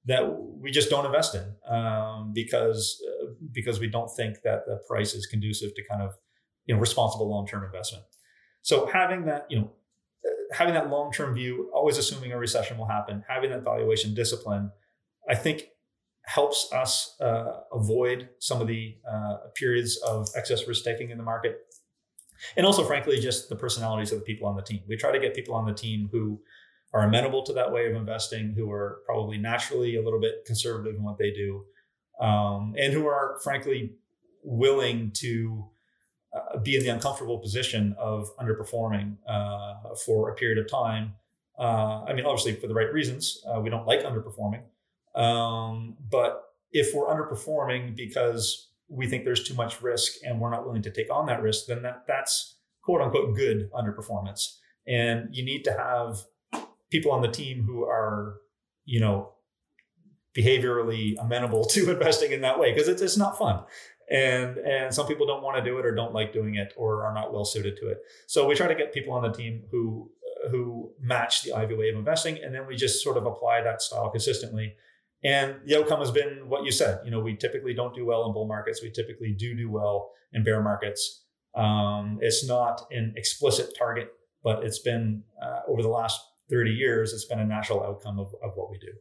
that 0.06 0.24
we 0.60 0.71
just 0.71 0.89
don't 0.89 1.06
invest 1.06 1.36
in 1.36 1.74
um, 1.74 2.34
because 2.34 3.02
uh, 3.08 3.28
because 3.54 3.80
we 3.80 3.88
don't 3.88 4.10
think 4.10 4.41
that 4.43 4.65
the 4.65 4.82
price 4.89 5.13
is 5.13 5.26
conducive 5.28 5.74
to 5.76 5.84
kind 5.89 6.02
of 6.02 6.17
you 6.65 6.76
know 6.76 6.82
responsible 6.82 7.30
long-term 7.30 7.63
investment. 7.63 8.04
So 8.62 8.86
having 8.86 9.26
that 9.26 9.45
you 9.50 9.60
know 9.60 9.71
uh, 10.26 10.30
having 10.54 10.74
that 10.74 10.89
long-term 10.89 11.34
view, 11.34 11.71
always 11.74 11.97
assuming 11.97 12.32
a 12.32 12.38
recession 12.38 12.78
will 12.78 12.88
happen, 12.88 13.24
having 13.28 13.50
that 13.52 13.63
valuation 13.63 14.13
discipline, 14.13 14.71
I 15.30 15.36
think 15.36 15.63
helps 16.24 16.71
us 16.71 17.15
uh, 17.19 17.62
avoid 17.71 18.30
some 18.39 18.62
of 18.62 18.67
the 18.67 18.95
uh, 19.12 19.38
periods 19.56 19.97
of 19.97 20.30
excess 20.36 20.67
risk 20.67 20.84
taking 20.84 21.10
in 21.10 21.17
the 21.17 21.24
market. 21.24 21.60
And 22.58 22.65
also, 22.65 22.84
frankly, 22.84 23.19
just 23.19 23.50
the 23.50 23.56
personalities 23.56 24.12
of 24.12 24.19
the 24.19 24.26
people 24.26 24.47
on 24.47 24.56
the 24.56 24.62
team. 24.62 24.82
We 24.88 24.97
try 24.97 25.12
to 25.12 25.19
get 25.19 25.36
people 25.36 25.56
on 25.56 25.65
the 25.65 25.74
team 25.74 26.10
who 26.12 26.41
are 26.93 27.04
amenable 27.04 27.43
to 27.43 27.54
that 27.54 27.71
way 27.71 27.88
of 27.88 27.95
investing, 27.95 28.54
who 28.56 28.71
are 28.71 29.02
probably 29.06 29.38
naturally 29.38 29.95
a 29.95 30.02
little 30.02 30.19
bit 30.19 30.45
conservative 30.45 30.95
in 30.95 31.04
what 31.04 31.17
they 31.17 31.32
do, 31.32 31.65
um, 32.19 32.76
and 32.78 32.93
who 32.93 33.08
are, 33.08 33.39
frankly, 33.43 33.93
willing 34.43 35.12
to 35.15 35.69
uh, 36.34 36.58
be 36.60 36.76
in 36.76 36.84
the 36.84 36.89
uncomfortable 36.89 37.39
position 37.39 37.96
of 38.00 38.36
underperforming 38.38 39.17
uh, 39.28 39.96
for 40.06 40.30
a 40.30 40.36
period 40.36 40.58
of 40.58 40.70
time. 40.70 41.13
Uh, 41.60 42.04
I 42.08 42.13
mean, 42.13 42.26
obviously, 42.26 42.54
for 42.54 42.67
the 42.67 42.74
right 42.74 42.91
reasons. 42.91 43.44
Uh, 43.46 43.60
we 43.60 43.70
don't 43.70 43.86
like 43.86 44.02
underperforming. 44.04 44.63
Um, 45.13 45.98
but 46.10 46.44
if 46.72 46.94
we're 46.96 47.08
underperforming 47.08 47.96
because 47.96 48.70
we 48.88 49.08
think 49.08 49.26
there's 49.26 49.44
too 49.44 49.54
much 49.54 49.82
risk 49.82 50.13
and 50.26 50.39
we're 50.39 50.52
not 50.52 50.65
willing 50.65 50.82
to 50.84 50.91
take 50.91 51.12
on 51.12 51.26
that 51.28 51.41
risk, 51.41 51.65
then 51.67 51.82
that, 51.84 52.04
that's 52.08 52.56
quote 52.82 53.02
unquote 53.02 53.36
good 53.36 53.70
underperformance. 53.72 54.58
And 54.88 55.30
you 55.36 55.44
need 55.44 55.63
to 55.63 55.74
have 55.74 56.17
people 56.89 57.12
on 57.12 57.22
the 57.22 57.30
team 57.30 57.63
who 57.63 57.84
are, 57.84 58.38
you 58.86 59.00
know, 59.00 59.34
behaviorally 60.36 61.15
amenable 61.20 61.65
to 61.70 61.91
investing 61.91 62.32
in 62.32 62.41
that 62.41 62.60
way 62.60 62.74
because 62.74 62.88
it's, 62.88 63.02
it's 63.02 63.17
not 63.17 63.38
fun. 63.38 63.63
And, 64.12 64.58
and 64.58 64.93
some 64.93 65.08
people 65.08 65.26
don't 65.26 65.41
want 65.41 65.58
to 65.58 65.63
do 65.63 65.80
it 65.80 65.86
or 65.86 65.95
don't 65.95 66.13
like 66.13 66.34
doing 66.34 66.56
it 66.56 66.74
or 66.76 67.06
are 67.06 67.13
not 67.13 67.32
well 67.34 67.45
suited 67.45 67.78
to 67.78 67.89
it. 67.89 68.00
So 68.28 68.45
we 68.45 68.56
try 68.56 68.67
to 68.67 68.76
get 68.76 68.93
people 68.93 69.13
on 69.13 69.24
the 69.24 69.32
team 69.32 69.63
who 69.71 70.12
who 70.50 70.91
match 71.00 71.43
the 71.43 71.54
Ivy 71.54 71.76
way 71.76 71.89
of 71.89 71.95
investing, 71.95 72.39
and 72.43 72.54
then 72.54 72.65
we 72.65 72.76
just 72.76 73.04
sort 73.04 73.15
of 73.15 73.28
apply 73.28 73.62
that 73.62 73.80
style 73.80 74.10
consistently 74.10 74.74
and 75.24 75.56
the 75.65 75.78
outcome 75.78 76.00
has 76.00 76.12
been 76.12 76.50
what 76.50 76.65
you 76.65 76.71
said. 76.71 77.02
You 77.06 77.12
know, 77.12 77.19
we 77.19 77.36
typically 77.36 77.74
don't 77.74 77.93
do 77.93 78.06
well 78.06 78.26
in 78.26 78.34
bull 78.34 78.47
markets. 78.47 78.82
We 78.82 78.89
typically 78.89 79.34
do 79.34 79.56
do 79.56 79.69
well 79.69 80.12
in 80.34 80.43
bear 80.43 80.62
markets. 80.63 81.24
Um, 81.54 82.17
it's 82.21 82.45
not 82.45 82.88
an 82.91 83.13
explicit 83.15 83.76
target, 83.78 84.12
but 84.43 84.63
it's 84.63 84.80
been 84.80 85.24
uh, 85.41 85.60
over 85.67 85.82
the 85.82 85.89
last 85.89 86.19
30 86.50 86.71
years, 86.71 87.13
it's 87.13 87.26
been 87.26 87.39
a 87.39 87.45
natural 87.45 87.84
outcome 87.84 88.19
of, 88.19 88.34
of 88.43 88.52
what 88.56 88.71
we 88.71 88.78
do. 88.78 88.91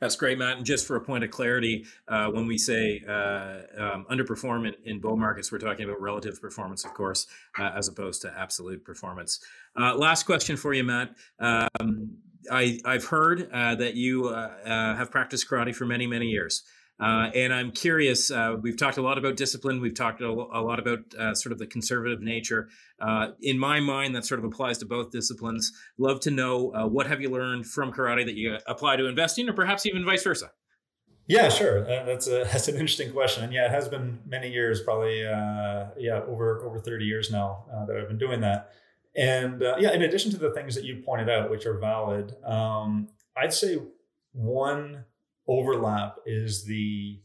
That's 0.00 0.16
great, 0.16 0.38
Matt. 0.38 0.56
And 0.56 0.66
just 0.66 0.86
for 0.86 0.96
a 0.96 1.00
point 1.00 1.24
of 1.24 1.30
clarity, 1.30 1.84
uh, 2.08 2.28
when 2.28 2.46
we 2.46 2.56
say 2.56 3.04
uh, 3.06 3.60
um, 3.76 4.06
underperform 4.10 4.66
in, 4.66 4.74
in, 4.84 4.98
bull 4.98 5.16
markets, 5.16 5.52
we're 5.52 5.58
talking 5.58 5.84
about 5.84 6.00
relative 6.00 6.40
performance, 6.40 6.86
of 6.86 6.94
course, 6.94 7.26
uh, 7.58 7.70
as 7.76 7.86
opposed 7.88 8.22
to 8.22 8.32
absolute 8.36 8.82
performance. 8.82 9.40
Uh, 9.78 9.94
last 9.94 10.24
question 10.24 10.56
for 10.56 10.72
you, 10.72 10.84
Matt. 10.84 11.14
Um, 11.38 12.16
I, 12.50 12.80
I've 12.86 13.04
heard 13.04 13.50
uh, 13.52 13.74
that 13.74 13.94
you 13.94 14.28
uh, 14.28 14.96
have 14.96 15.10
practiced 15.10 15.48
karate 15.48 15.74
for 15.74 15.84
many, 15.84 16.06
many 16.06 16.26
years. 16.26 16.62
Uh, 17.00 17.30
and 17.34 17.52
I'm 17.52 17.72
curious, 17.72 18.30
uh, 18.30 18.56
we've 18.60 18.76
talked 18.76 18.98
a 18.98 19.02
lot 19.02 19.16
about 19.16 19.36
discipline. 19.36 19.80
We've 19.80 19.94
talked 19.94 20.20
a, 20.20 20.30
lot 20.30 20.78
about 20.78 20.98
uh, 21.18 21.34
sort 21.34 21.52
of 21.52 21.58
the 21.58 21.66
conservative 21.66 22.20
nature. 22.20 22.68
in 23.40 23.58
my 23.58 23.80
mind, 23.80 24.14
that 24.16 24.26
sort 24.26 24.38
of 24.38 24.44
applies 24.44 24.78
to 24.78 24.86
both 24.86 25.10
disciplines. 25.10 25.72
Love 25.98 26.20
to 26.20 26.30
know 26.30 26.72
what 26.90 27.06
have 27.06 27.20
you 27.20 27.30
learned 27.30 27.66
from 27.66 27.92
karate 27.92 28.26
that 28.26 28.34
you 28.34 28.58
apply 28.66 28.96
to 28.96 29.06
investing 29.06 29.48
or 29.48 29.52
perhaps 29.52 29.86
even 29.86 30.04
vice 30.04 30.22
versa? 30.22 30.50
Yeah, 31.26 31.48
sure. 31.48 31.84
that's 31.84 32.26
a 32.26 32.44
that's 32.52 32.66
an 32.66 32.74
interesting 32.74 33.12
question, 33.12 33.44
and 33.44 33.52
yeah, 33.52 33.66
it 33.66 33.70
has 33.70 33.88
been 33.88 34.18
many 34.26 34.50
years, 34.50 34.80
probably 34.80 35.20
yeah 35.20 36.22
over 36.26 36.64
over 36.64 36.80
thirty 36.80 37.04
years 37.04 37.30
now 37.30 37.64
that 37.86 37.96
I've 37.96 38.08
been 38.08 38.18
doing 38.18 38.40
that. 38.40 38.72
And 39.16 39.62
uh, 39.62 39.76
yeah, 39.78 39.92
in 39.92 40.02
addition 40.02 40.30
to 40.32 40.38
the 40.38 40.50
things 40.50 40.74
that 40.74 40.84
you 40.84 41.02
pointed 41.04 41.28
out, 41.28 41.50
which 41.50 41.66
are 41.66 41.78
valid, 41.78 42.34
um, 42.44 43.08
I'd 43.36 43.52
say 43.52 43.78
one 44.32 45.04
overlap 45.50 46.16
is 46.24 46.64
the 46.64 47.20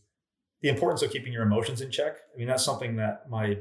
the 0.61 0.69
importance 0.69 1.03
of 1.03 1.11
keeping 1.11 1.31
your 1.31 1.43
emotions 1.43 1.81
in 1.81 1.91
check. 1.91 2.17
I 2.33 2.37
mean, 2.37 2.47
that's 2.47 2.65
something 2.65 2.95
that 2.95 3.29
my 3.29 3.57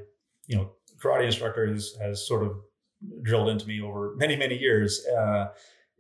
you 0.47 0.57
know 0.57 0.73
karate 0.99 1.27
instructor 1.27 1.67
has 1.67 1.95
has 2.01 2.27
sort 2.27 2.43
of 2.43 2.57
drilled 3.23 3.51
into 3.51 3.67
me 3.67 3.81
over 3.81 4.15
many 4.17 4.37
many 4.37 4.57
years. 4.57 5.07
Uh, 5.07 5.49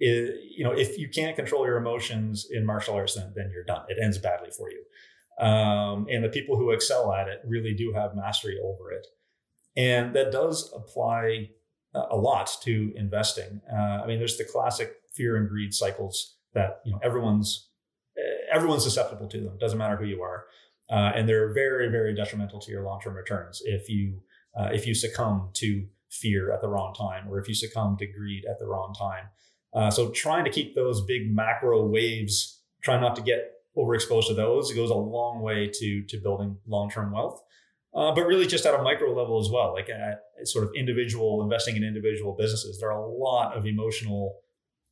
is, 0.00 0.31
you 0.57 0.64
know, 0.64 0.72
if 0.72 0.98
you 0.98 1.09
can't 1.09 1.37
control 1.37 1.66
your 1.66 1.77
emotions 1.77 2.48
in 2.50 2.66
martial 2.66 2.94
arts, 2.94 3.14
then, 3.14 3.33
then 3.37 3.50
you're 3.53 3.64
done. 3.64 3.85
It 3.88 3.98
ends 4.03 4.18
badly 4.18 4.50
for 4.50 4.68
you. 4.68 4.83
Um, 5.44 6.07
and 6.11 6.24
the 6.24 6.29
people 6.29 6.57
who 6.57 6.70
excel 6.70 7.12
at 7.12 7.29
it 7.29 7.40
really 7.46 7.74
do 7.74 7.92
have 7.92 8.16
mastery 8.16 8.59
over 8.62 8.90
it. 8.90 9.07
And 9.77 10.14
that 10.14 10.33
does 10.33 10.72
apply 10.74 11.50
a 11.94 12.16
lot 12.16 12.50
to 12.62 12.92
investing. 12.96 13.61
Uh, 13.72 14.03
I 14.03 14.07
mean, 14.07 14.18
there's 14.18 14.37
the 14.37 14.44
classic 14.44 14.94
fear 15.12 15.37
and 15.37 15.48
greed 15.48 15.72
cycles 15.72 16.37
that 16.55 16.81
you 16.85 16.92
know 16.92 17.00
everyone's 17.03 17.68
everyone's 18.55 18.85
susceptible 18.85 19.29
to 19.29 19.40
them. 19.40 19.59
Doesn't 19.59 19.79
matter 19.79 19.97
who 19.97 20.07
you 20.07 20.23
are, 20.23 20.45
uh, 20.90 21.12
and 21.14 21.29
they're 21.29 21.53
very 21.53 21.88
very 21.88 22.14
detrimental 22.14 22.61
to 22.61 22.71
your 22.71 22.85
long 22.85 23.01
term 23.01 23.14
returns 23.14 23.62
if 23.64 23.88
you 23.88 24.21
uh, 24.59 24.71
if 24.73 24.87
you 24.87 24.95
succumb 24.95 25.51
to 25.55 25.87
fear 26.11 26.53
at 26.53 26.61
the 26.61 26.69
wrong 26.69 26.95
time 26.95 27.29
or 27.29 27.40
if 27.40 27.49
you 27.49 27.55
succumb 27.55 27.97
to 27.99 28.07
greed 28.07 28.45
at 28.49 28.59
the 28.59 28.67
wrong 28.67 28.95
time. 28.97 29.25
Uh, 29.75 29.90
so 29.90 30.11
trying 30.11 30.45
to 30.45 30.51
keep 30.51 30.75
those 30.77 31.05
big 31.05 31.35
macro 31.35 31.85
waves, 31.85 32.62
try 32.83 32.99
not 33.01 33.17
to 33.17 33.23
get 33.23 33.51
overexposed 33.77 34.29
to 34.29 34.35
those, 34.35 34.71
it 34.71 34.77
goes 34.77 34.90
a 34.90 34.95
long 34.95 35.43
way 35.43 35.69
to 35.73 36.03
to 36.05 36.17
building 36.19 36.57
long 36.67 36.90
term 36.90 37.12
wealth. 37.12 37.43
Uh, 37.95 38.12
but 38.12 38.27
really, 38.27 38.47
just 38.47 38.67
at 38.67 38.75
a 38.75 38.83
micro 38.83 39.12
level 39.14 39.38
as 39.38 39.49
well, 39.49 39.73
like 39.73 39.88
at 39.88 40.23
sort 40.49 40.64
of 40.64 40.71
individual 40.77 41.43
investing 41.43 41.77
in 41.77 41.85
individual 41.85 42.35
businesses, 42.37 42.81
there 42.81 42.90
are 42.90 43.01
a 43.01 43.09
lot 43.09 43.57
of 43.57 43.67
emotional 43.67 44.40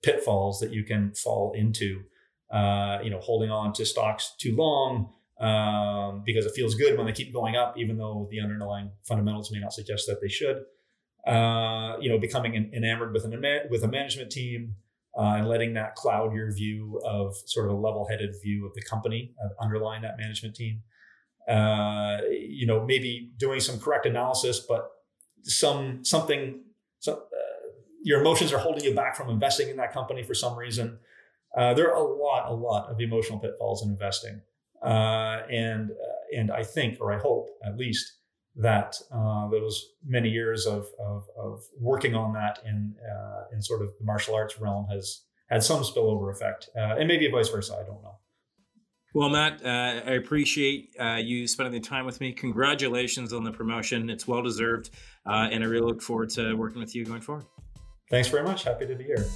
pitfalls 0.03 0.61
that 0.61 0.73
you 0.73 0.85
can 0.85 1.13
fall 1.15 1.53
into. 1.57 2.03
Uh, 2.53 2.99
you 3.03 3.09
know, 3.09 3.19
holding 3.19 3.51
on 3.51 3.73
to 3.73 3.87
stocks 3.87 4.35
too 4.39 4.55
long 4.55 5.11
um, 5.41 6.23
because 6.25 6.45
it 6.45 6.53
feels 6.55 6.75
good 6.75 6.99
when 6.99 7.07
they 7.07 7.13
keep 7.13 7.33
going 7.33 7.57
up, 7.57 7.79
even 7.79 7.97
though 7.97 8.29
the 8.31 8.41
underlying 8.41 8.91
fundamentals 9.09 9.51
may 9.51 9.59
not 9.59 9.73
suggest 9.73 10.07
that 10.07 10.21
they 10.21 10.29
should. 10.29 10.63
Uh, 11.27 11.97
you 11.99 12.11
know, 12.11 12.19
becoming 12.19 12.71
enamored 12.75 13.13
with 13.15 13.25
an 13.25 13.33
with 13.71 13.83
a 13.85 13.89
management 13.89 14.31
team 14.31 14.75
uh, 15.17 15.37
and 15.37 15.49
letting 15.49 15.73
that 15.73 15.95
cloud 15.95 16.35
your 16.35 16.53
view 16.53 17.01
of 17.07 17.35
sort 17.47 17.67
of 17.67 17.73
a 17.73 17.81
level-headed 17.81 18.35
view 18.43 18.67
of 18.67 18.75
the 18.75 18.83
company 18.83 19.33
uh, 19.43 19.49
underlying 19.63 20.03
that 20.03 20.19
management 20.19 20.55
team. 20.55 20.83
Uh, 21.49 22.19
you 22.31 22.67
know, 22.67 22.85
maybe 22.85 23.33
doing 23.39 23.61
some 23.61 23.79
correct 23.79 24.05
analysis, 24.05 24.61
but 24.61 24.91
some 25.43 26.05
something, 26.05 26.63
some, 26.99 27.15
uh, 27.15 27.69
your 28.03 28.21
emotions 28.21 28.53
are 28.53 28.59
holding 28.59 28.85
you 28.85 28.95
back 28.95 29.17
from 29.17 29.31
investing 29.31 29.69
in 29.69 29.77
that 29.77 29.93
company 29.93 30.23
for 30.23 30.35
some 30.35 30.57
reason. 30.57 30.99
Uh, 31.57 31.75
there 31.75 31.93
are 31.93 31.97
a 31.97 32.03
lot, 32.03 32.51
a 32.51 32.55
lot 32.55 32.91
of 32.91 33.01
emotional 33.01 33.39
pitfalls 33.39 33.85
in 33.85 33.91
investing, 33.91 34.41
uh, 34.83 35.43
and 35.51 35.91
and 36.37 36.51
I 36.51 36.65
think, 36.65 36.99
or 37.01 37.13
I 37.13 37.19
hope, 37.19 37.51
at 37.65 37.77
least, 37.77 38.11
that 38.57 38.97
uh, 39.15 39.49
those 39.49 39.87
many 40.05 40.29
years 40.29 40.67
of, 40.67 40.87
of, 40.99 41.25
of, 41.39 41.61
working 41.79 42.15
on 42.15 42.33
that 42.35 42.59
in 42.67 42.95
uh, 43.11 43.45
in 43.53 43.63
sort 43.63 43.83
of 43.83 43.89
the 43.99 44.05
martial 44.05 44.35
arts 44.35 44.59
realm 44.61 44.87
has 44.91 45.23
had 45.49 45.63
some 45.63 45.83
spillover 45.83 46.33
effect, 46.33 46.69
uh, 46.77 46.97
and 46.99 47.09
maybe 47.09 47.29
vice 47.31 47.49
versa. 47.49 47.75
I 47.75 47.85
don't 47.85 48.03
know. 48.03 48.19
Well, 49.15 49.29
Matt, 49.29 49.63
uh, 49.63 50.09
I 50.09 50.15
appreciate 50.15 50.95
uh, 50.99 51.17
you 51.17 51.47
spending 51.47 51.75
the 51.75 51.87
time 51.87 52.07
with 52.07 52.19
me. 52.23 52.33
Congratulations 52.33 53.33
on 53.33 53.45
the 53.45 53.53
promotion; 53.53 54.09
it's 54.09 54.27
well 54.27 54.43
deserved, 54.43 54.91
uh, 55.27 55.49
and 55.51 55.63
I 55.63 55.67
really 55.67 55.87
look 55.87 56.03
forward 56.03 56.31
to 56.31 56.55
working 56.55 56.81
with 56.81 56.95
you 56.95 57.05
going 57.05 57.21
forward. 57.21 57.45
Thanks 58.11 58.29
very 58.29 58.43
much. 58.43 58.65
Happy 58.65 58.87
to 58.87 58.95
be 58.95 59.05
here. 59.05 59.27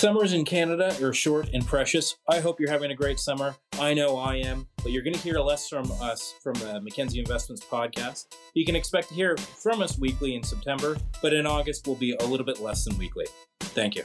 Summers 0.00 0.32
in 0.32 0.46
Canada 0.46 0.96
are 1.02 1.12
short 1.12 1.50
and 1.52 1.66
precious. 1.66 2.16
I 2.26 2.40
hope 2.40 2.58
you're 2.58 2.70
having 2.70 2.90
a 2.90 2.94
great 2.94 3.20
summer. 3.20 3.54
I 3.78 3.92
know 3.92 4.16
I 4.16 4.36
am, 4.36 4.66
but 4.82 4.92
you're 4.92 5.02
going 5.02 5.12
to 5.12 5.20
hear 5.20 5.38
less 5.40 5.68
from 5.68 5.92
us 6.00 6.34
from 6.42 6.54
the 6.54 6.80
Mackenzie 6.80 7.18
Investments 7.18 7.62
podcast. 7.62 8.28
You 8.54 8.64
can 8.64 8.74
expect 8.74 9.10
to 9.10 9.14
hear 9.14 9.36
from 9.36 9.82
us 9.82 9.98
weekly 9.98 10.36
in 10.36 10.42
September, 10.42 10.96
but 11.20 11.34
in 11.34 11.46
August 11.46 11.86
we'll 11.86 11.96
be 11.96 12.16
a 12.18 12.24
little 12.24 12.46
bit 12.46 12.60
less 12.62 12.86
than 12.86 12.96
weekly. 12.96 13.26
Thank 13.60 13.94
you. 13.94 14.04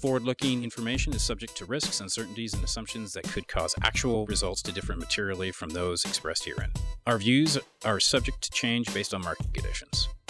Forward 0.00 0.22
looking 0.22 0.64
information 0.64 1.12
is 1.12 1.22
subject 1.22 1.54
to 1.58 1.66
risks, 1.66 2.00
uncertainties, 2.00 2.54
and 2.54 2.64
assumptions 2.64 3.12
that 3.12 3.24
could 3.24 3.46
cause 3.46 3.74
actual 3.82 4.24
results 4.24 4.62
to 4.62 4.72
differ 4.72 4.96
materially 4.96 5.52
from 5.52 5.68
those 5.68 6.06
expressed 6.06 6.46
herein. 6.46 6.70
Our 7.06 7.18
views 7.18 7.58
are 7.84 8.00
subject 8.00 8.40
to 8.44 8.50
change 8.50 8.92
based 8.94 9.12
on 9.12 9.20
market 9.20 9.52
conditions. 9.52 10.08